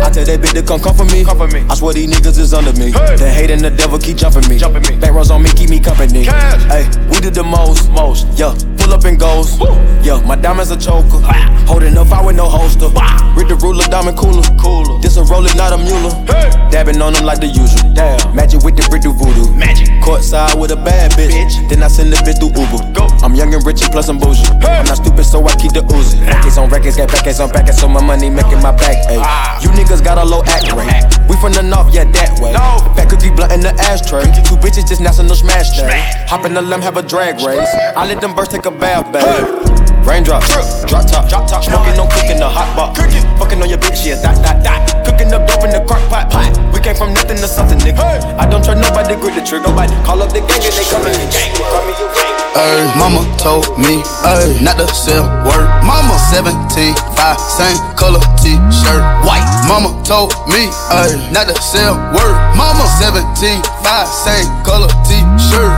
[0.00, 1.24] I tell that bitch to come come for me.
[1.24, 1.60] Come for me.
[1.68, 2.90] I swear these niggas is under me.
[2.90, 3.16] Hey.
[3.16, 4.56] The hate and the devil keep jumping me.
[4.56, 4.96] Jumping me.
[4.98, 6.24] Back rows on me, keep me company.
[6.24, 8.56] Hey, we did the most, most, yeah.
[8.88, 9.60] Pull up and goes,
[10.00, 10.16] yeah.
[10.24, 11.20] My diamonds a choker.
[11.68, 12.88] Holding up, I with no holster.
[13.36, 14.98] Read the ruler, diamond cooler, cooler.
[15.02, 16.08] This a roller, not a mule.
[16.24, 16.48] Hey.
[16.72, 17.92] Dabbing on them like the usual.
[17.92, 18.34] Damn.
[18.34, 19.52] Magic with the brick do voodoo.
[19.52, 19.88] Magic.
[20.00, 21.36] Courtside with a bad bitch.
[21.36, 21.68] bitch.
[21.68, 22.80] Then I send the bitch through Uber.
[22.96, 23.04] Go.
[23.20, 24.40] I'm young and rich and plus I'm bougie.
[24.64, 24.80] Hey.
[24.80, 26.24] I'm not stupid, so I keep the Uzi.
[26.24, 28.96] Records on records, got backers on backers, so my money making my back.
[29.20, 29.60] Ah.
[29.60, 30.96] You niggas got a low act rate.
[31.28, 32.56] We from the north, yeah, that way.
[32.56, 32.80] No.
[32.96, 34.24] Fat cookie blunt in the ashtray.
[34.48, 35.92] Two bitches just national smash day.
[36.32, 37.68] Hop in the limb, have a drag race.
[37.92, 39.22] I let them birds take a bath, babe.
[39.22, 39.68] Hey.
[40.06, 40.42] Raindrop,
[40.88, 42.96] drop top, drop top, smoking, no cooking, the hot pot.
[42.96, 45.04] Cooking, fucking on your bitch, yeah, that, that, that.
[45.04, 46.48] Cooking up dope in the crock pot, pot.
[46.72, 48.00] We came from nothing to something, nigga.
[48.38, 49.92] I don't trust nobody, grip the trigger, nobody.
[50.06, 51.52] Call up the gang and they come in the gang.
[51.60, 52.37] Call me your gang.
[52.98, 55.68] Mama told me, ay, not to sell word.
[55.86, 59.46] Mama 17, 5, same color t-shirt, white.
[59.70, 62.34] Mama told me, ay, not to sell word.
[62.58, 65.70] Mama 17, 5, same color t-shirt.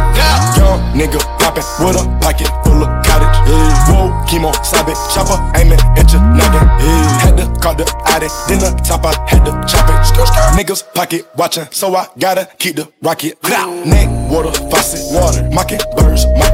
[0.57, 3.29] Young nigga poppin' with a pocket full of cottage.
[3.45, 3.93] Yeah.
[3.93, 6.65] Whoa, chemo, stop it, chopper, aiming at your noggin.
[6.81, 7.21] Yeah.
[7.21, 10.01] Had to call the addict, then the top I had to chop it.
[10.57, 13.37] Niggas pocket watching, so I gotta keep the rocket.
[13.85, 16.50] Neck, water, faucet, water, mocking, birds, mocking.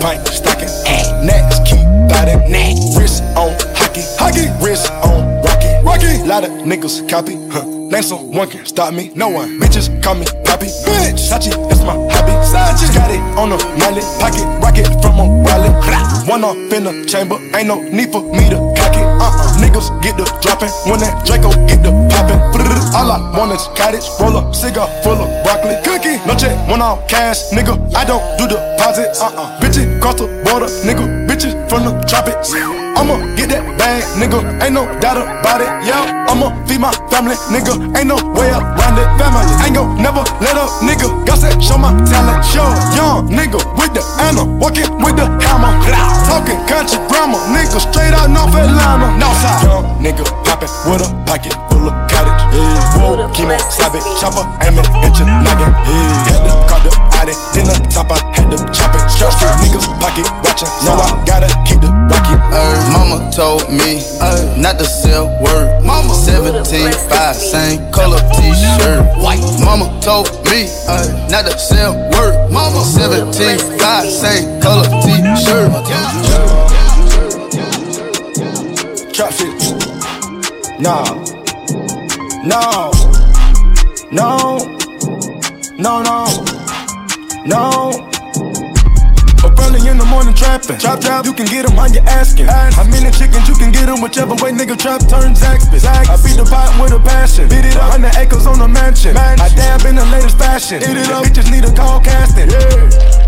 [0.00, 0.68] Pint, stocking.
[1.24, 2.38] Next, keep biting.
[2.96, 6.22] Wrist on hockey, hockey, wrist on rocky, rocky.
[6.26, 7.64] Lot of niggas copy, huh?
[7.64, 9.58] Name someone can stop me, no one.
[9.58, 11.18] Bitches call me Poppy, bitch.
[11.28, 12.32] Sachi, that's my hobby.
[12.46, 12.94] Sachi.
[12.94, 15.97] Got it on the mallet, pocket rocket from a wallet.
[16.28, 19.00] One off in the chamber, ain't no need for me to cock it.
[19.00, 19.56] Uh-uh.
[19.64, 22.36] Niggas get the dropping when that Draco get the popping.
[22.92, 25.80] All I want is cottage, roll up, cigar full of broccoli.
[25.84, 27.80] Cookie, no check, one off cash, nigga.
[27.94, 29.20] I don't do deposits.
[29.22, 29.60] Uh-uh.
[29.60, 31.08] Bitches cross the border, nigga.
[31.26, 32.52] Bitches from the tropics.
[32.96, 34.40] I'ma get that bag, nigga.
[34.64, 35.70] Ain't no doubt about it.
[35.86, 37.76] Yeah, I'ma feed my family, nigga.
[37.94, 39.08] Ain't no way around it.
[39.20, 41.06] Family ain't gon' never let up, nigga.
[41.28, 42.42] Got that show my talent.
[42.44, 42.66] Show
[42.96, 45.72] young nigga with the Anna, walking with the hammer.
[46.26, 49.12] Talking country grammar, nigga straight out North Atlanta.
[49.20, 51.67] Northside, young nigga poppin' with a pocket.
[52.48, 55.68] Yeah, whoa, chemo, slap it, chopper, aim it at your noggin.
[55.68, 59.04] Yeah, had to call the addict, then the top I had to chop it.
[59.10, 62.40] Straight street niggas pocket watching, so I gotta keep the rocket.
[62.48, 65.84] Ay, mama told me ay, not to sell word.
[65.84, 69.04] Mama 17, 5, same color t-shirt.
[69.20, 69.44] White.
[69.60, 72.50] Mama told me ay, not to sell word.
[72.50, 75.68] Mama 17, 5, same color t-shirt.
[79.12, 80.80] Trap shit.
[80.80, 81.37] Nah.
[82.44, 82.92] No.
[84.12, 84.58] No.
[85.76, 86.24] No, no.
[87.44, 88.08] No.
[89.42, 90.78] Up early in the morning trapping.
[90.78, 92.46] Trap, trap, you can get them on your asking.
[92.46, 95.84] How many chickens you can get them, whichever way nigga trap turns Zaxby's.
[95.84, 97.48] I beat the pot with a passion.
[97.48, 99.16] Beat it up, 100 acres on a mansion.
[99.16, 100.82] I dab in the latest fashion.
[100.82, 102.50] Eat it up, bitches need a call casting.
[102.50, 103.27] Yeah.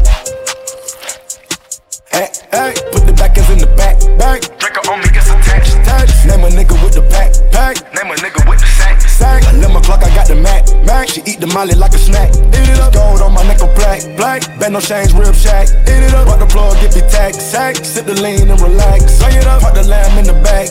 [2.10, 4.42] Hey, hey, put the backers in the back, back.
[4.58, 6.26] Draco on me gets attached, attached.
[6.26, 7.78] Name a nigga with the pack, pack.
[7.94, 9.46] Name a nigga with the sack, sack.
[9.54, 11.06] 11 o'clock, I got the Mac, Mac.
[11.06, 12.34] She eat the molly like a snack.
[12.50, 14.42] Eat it up, gold on my neck, black, black.
[14.58, 15.70] Bend no change, rib shack.
[15.86, 17.76] Eat it up, Put the plug, get me tack, sack.
[17.76, 19.06] Sit the lean and relax.
[19.14, 20.66] Swing it up, put the lamb in the back.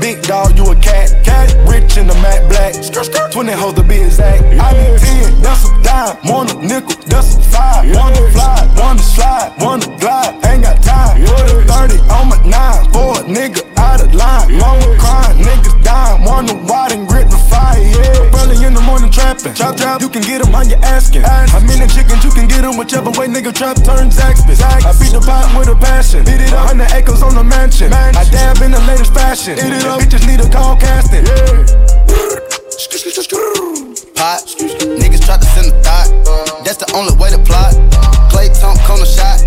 [0.00, 1.48] Big dog, you a cat, cat.
[1.64, 2.76] Rich in the matte black.
[3.32, 4.44] 20 hoes to be exact.
[4.60, 6.16] I need 10, that's a dime.
[6.28, 7.88] One a nickel, that's a five.
[7.96, 8.13] One
[20.14, 21.26] can get them, how you asking?
[21.26, 21.50] Ask.
[21.54, 24.62] I mean the chickens, you can get them whichever way nigga trap turns axis.
[24.62, 26.22] I beat the pot with a passion.
[26.22, 26.70] Beat it up.
[26.70, 27.90] 100 acres on the mansion.
[27.90, 28.22] mansion.
[28.22, 29.58] I dab in the latest fashion.
[29.58, 29.98] Eat it up.
[29.98, 31.26] Bitches need a call casting.
[31.26, 31.66] Yeah.
[34.14, 34.46] Pot.
[35.02, 36.06] Niggas try to send a thought.
[36.62, 37.74] That's the only way to plot.
[38.30, 39.42] Clay Tunk corner shot.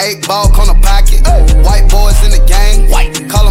[0.00, 1.20] Eight ball corner pocket.
[1.60, 2.88] White boys in the gang.
[2.88, 3.12] White.
[3.28, 3.45] Call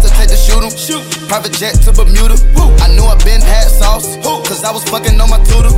[0.00, 0.72] hesitate to shoot him.
[1.28, 2.36] Private jet to Bermuda.
[2.80, 4.16] I knew I been had sauce,
[4.48, 5.70] cause I was fucking on my tutor.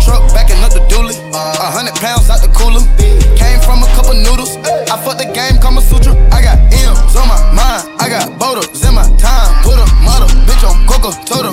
[0.00, 2.80] Truck backing up the dually, a hundred pounds out the cooler.
[3.36, 4.56] Came from a couple noodles.
[4.88, 6.16] I fucked the game, Kama Sutra.
[6.32, 9.50] I got M's on my mind, I got Botox in my time.
[9.62, 11.52] Put a model, bitch on Coco, Toto,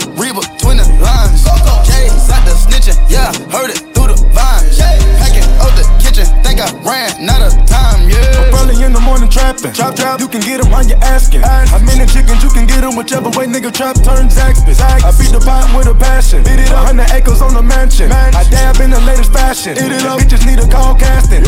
[9.64, 9.76] trapping.
[9.76, 11.42] Trap, trap, you can get them while you asking.
[11.42, 14.80] How the chickens you can get them, whichever way nigga trap turns Zaxby's.
[14.82, 16.44] I beat the pot with a passion.
[16.44, 18.12] Beat it up, 100 acres on the mansion.
[18.12, 19.78] I dab in the latest fashion.
[19.78, 21.44] It it up, bitches need a call casting.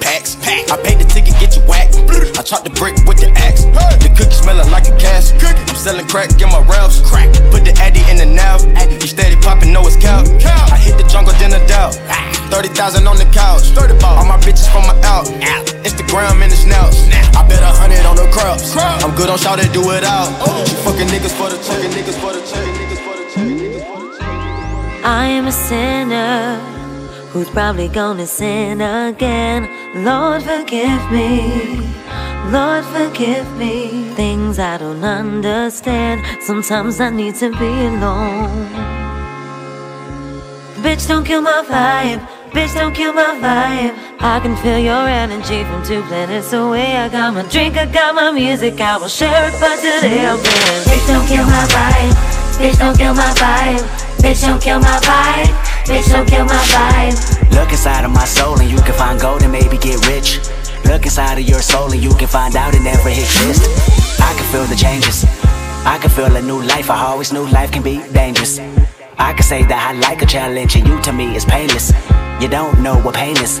[0.00, 0.70] Packs, pack.
[0.70, 1.96] I paid the ticket, get you whacked.
[2.38, 3.64] I chopped the brick with the axe.
[3.64, 5.32] The cookie smelling like a gas.
[5.32, 7.00] I'm selling crack, get my raps.
[7.00, 7.30] Crack.
[7.50, 8.58] Put the addy in the now.
[8.90, 10.22] You steady popping, know it's cow.
[10.70, 11.94] I hit the jungle, then a doubt.
[12.50, 13.70] 30,000 on the couch.
[14.02, 15.26] All my bitches from my out.
[15.86, 16.92] Instagram in the snout.
[17.34, 18.76] I bet a hundred on the crops.
[18.76, 20.28] I'm good on shout to do it out.
[20.68, 21.80] She fucking niggas for the check.
[21.96, 22.66] Niggas for the check.
[22.78, 25.04] Niggas for the check.
[25.04, 26.58] I am a sinner
[27.30, 29.68] who's probably gonna sin again.
[30.04, 31.88] Lord, forgive me.
[32.50, 34.10] Lord, forgive me.
[34.14, 36.42] Things I don't understand.
[36.42, 38.68] Sometimes I need to be alone.
[40.82, 42.20] Bitch, don't kill my vibe.
[42.50, 43.96] Bitch, don't kill my vibe.
[44.20, 46.96] I can feel your energy from two planets away.
[46.96, 48.80] I got my drink, I got my music.
[48.80, 50.82] I will share it, but today I'm feeling.
[50.84, 52.42] Bitch, don't kill my vibe.
[52.58, 54.12] Bitch, don't kill my vibe.
[54.18, 55.54] Bitch, don't kill my vibe.
[55.86, 57.52] Bitch, don't kill my vibe.
[57.54, 60.38] Look inside of my soul and you can find gold and maybe get rich.
[60.84, 63.66] Look inside of your soul and you can find out it never exists.
[64.20, 65.24] I can feel the changes.
[65.84, 66.90] I can feel a new life.
[66.90, 68.58] I always knew life can be dangerous.
[69.18, 71.92] I can say that I like a challenge and you to me is painless.
[72.40, 73.60] You don't know what pain is.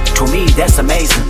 [0.21, 1.25] To me, that's amazing.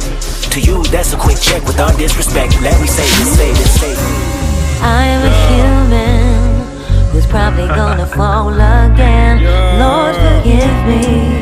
[0.52, 2.60] To you, that's a quick check with all disrespect.
[2.62, 4.82] Let me say this, say this, say this.
[4.84, 9.40] I am a human who's probably gonna fall again.
[9.80, 11.40] Lord, forgive me.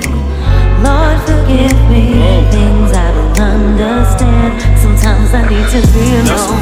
[0.85, 2.21] Lord, forgive me.
[2.21, 2.53] Oh.
[2.53, 4.61] Things I don't understand.
[4.77, 6.53] Sometimes I need to be alone.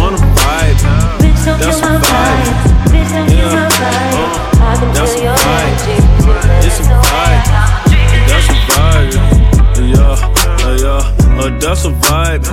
[0.00, 0.80] Wanna vibe?
[1.20, 2.48] Bitch, don't That's kill my vibe.
[2.88, 3.52] Bitch, don't kill Yeah.
[3.52, 4.16] my vibe.
[4.16, 5.68] Uh, I can That's feel your vibe.
[5.68, 5.96] energy.
[6.66, 7.44] It's a vibe.
[8.32, 8.71] That's a vibe.
[10.18, 11.40] Yeah, yeah.
[11.40, 12.44] Uh, that's a vibe.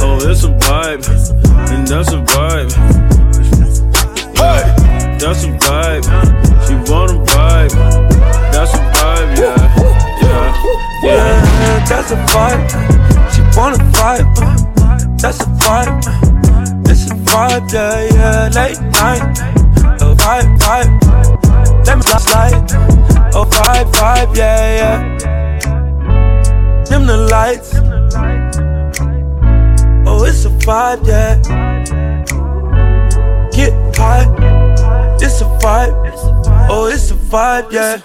[0.00, 1.04] Oh, it's a vibe.
[1.70, 2.72] And that's a vibe.
[4.36, 4.62] Hey,
[5.18, 6.04] that's a vibe.
[6.66, 7.72] She wanna vibe.
[8.52, 9.38] That's a vibe.
[9.38, 9.60] Yeah,
[10.22, 11.84] yeah, yeah.
[11.88, 12.64] that's a vibe.
[13.32, 15.20] She wanna vibe.
[15.20, 16.24] That's a vibe.
[16.88, 18.50] It's a vibe, yeah, yeah.
[18.54, 19.38] Late night.
[20.00, 21.86] A vibe, vibe.
[21.86, 22.54] Let me slide.
[23.34, 25.43] A vibe, vibe, yeah, yeah.
[26.94, 27.74] Dim the lights.
[30.06, 31.34] Oh, it's a vibe, yeah.
[33.50, 34.26] Get high.
[35.20, 35.92] It's a vibe.
[36.70, 37.96] Oh, it's a vibe, yeah.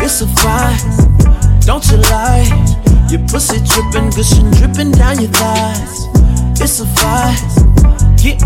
[0.00, 2.46] It's a vibe, don't you lie.
[3.10, 6.06] Your pussy dripping, gushing, dripping down your thighs.
[6.60, 8.38] It's a vibe, get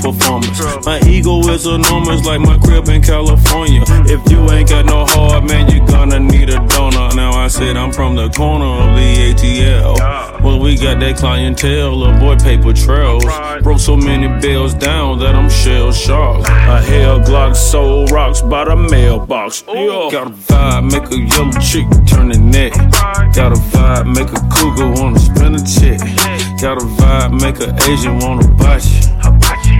[0.00, 0.58] performance.
[0.84, 3.82] My ego is enormous, like my crib in California.
[4.06, 7.14] If you ain't got no heart, man, you're gonna need a donor.
[7.14, 10.40] Now I said I'm from the corner of the ATL.
[10.42, 13.24] Well, we got that clientele, avoid paper trails.
[13.62, 16.48] Broke so many bills down that I'm shell shocked.
[16.48, 19.62] A hell Glock sold rocks by the mailbox.
[19.62, 22.72] Got a vibe, make a yellow chick turn the neck.
[23.34, 25.98] Got a vibe, make a cougar wanna spin a check.
[26.60, 29.37] Got a vibe, make a Asian wanna bite you.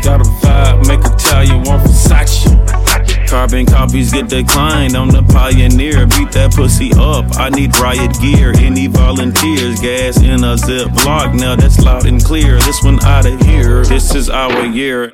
[0.08, 3.28] Got a vibe, make Italian want Versace.
[3.28, 4.96] Carbon copies get declined.
[4.96, 6.06] I'm the pioneer.
[6.06, 7.26] Beat that pussy up.
[7.36, 8.54] I need riot gear.
[8.56, 9.78] Any volunteers?
[9.82, 11.34] Gas in a zip block.
[11.34, 12.56] Now that's loud and clear.
[12.56, 13.84] This one out of here.
[13.84, 15.12] This is our year.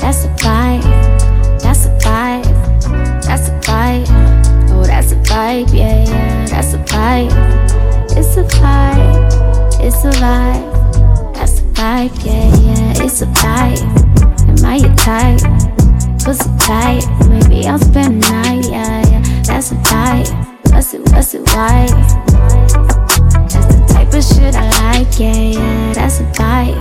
[0.00, 0.82] That's a vibe.
[1.62, 3.22] That's a vibe.
[3.22, 4.70] That's a vibe.
[4.72, 5.72] Oh, that's a vibe.
[5.72, 6.46] Yeah, yeah.
[6.46, 7.30] That's a vibe.
[8.16, 9.84] It's a vibe.
[9.84, 10.77] It's a vibe
[11.78, 13.78] vibe, yeah, yeah, it's a vibe.
[14.48, 15.38] Am I your type?
[16.24, 17.04] Pussy type?
[17.28, 19.22] maybe I'll spend the night, yeah, yeah.
[19.44, 20.28] That's a vibe.
[20.72, 21.86] What's it, what's it, why?
[23.46, 26.74] That's the type of shit I like, yeah, yeah, that's a vibe.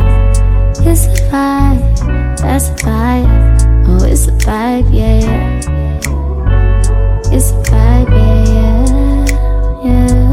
[0.83, 3.87] It's a vibe, that's a vibe.
[3.87, 5.59] Oh, it's a vibe, yeah, yeah.
[7.31, 8.45] It's a vibe, yeah,
[9.83, 10.26] yeah, yeah.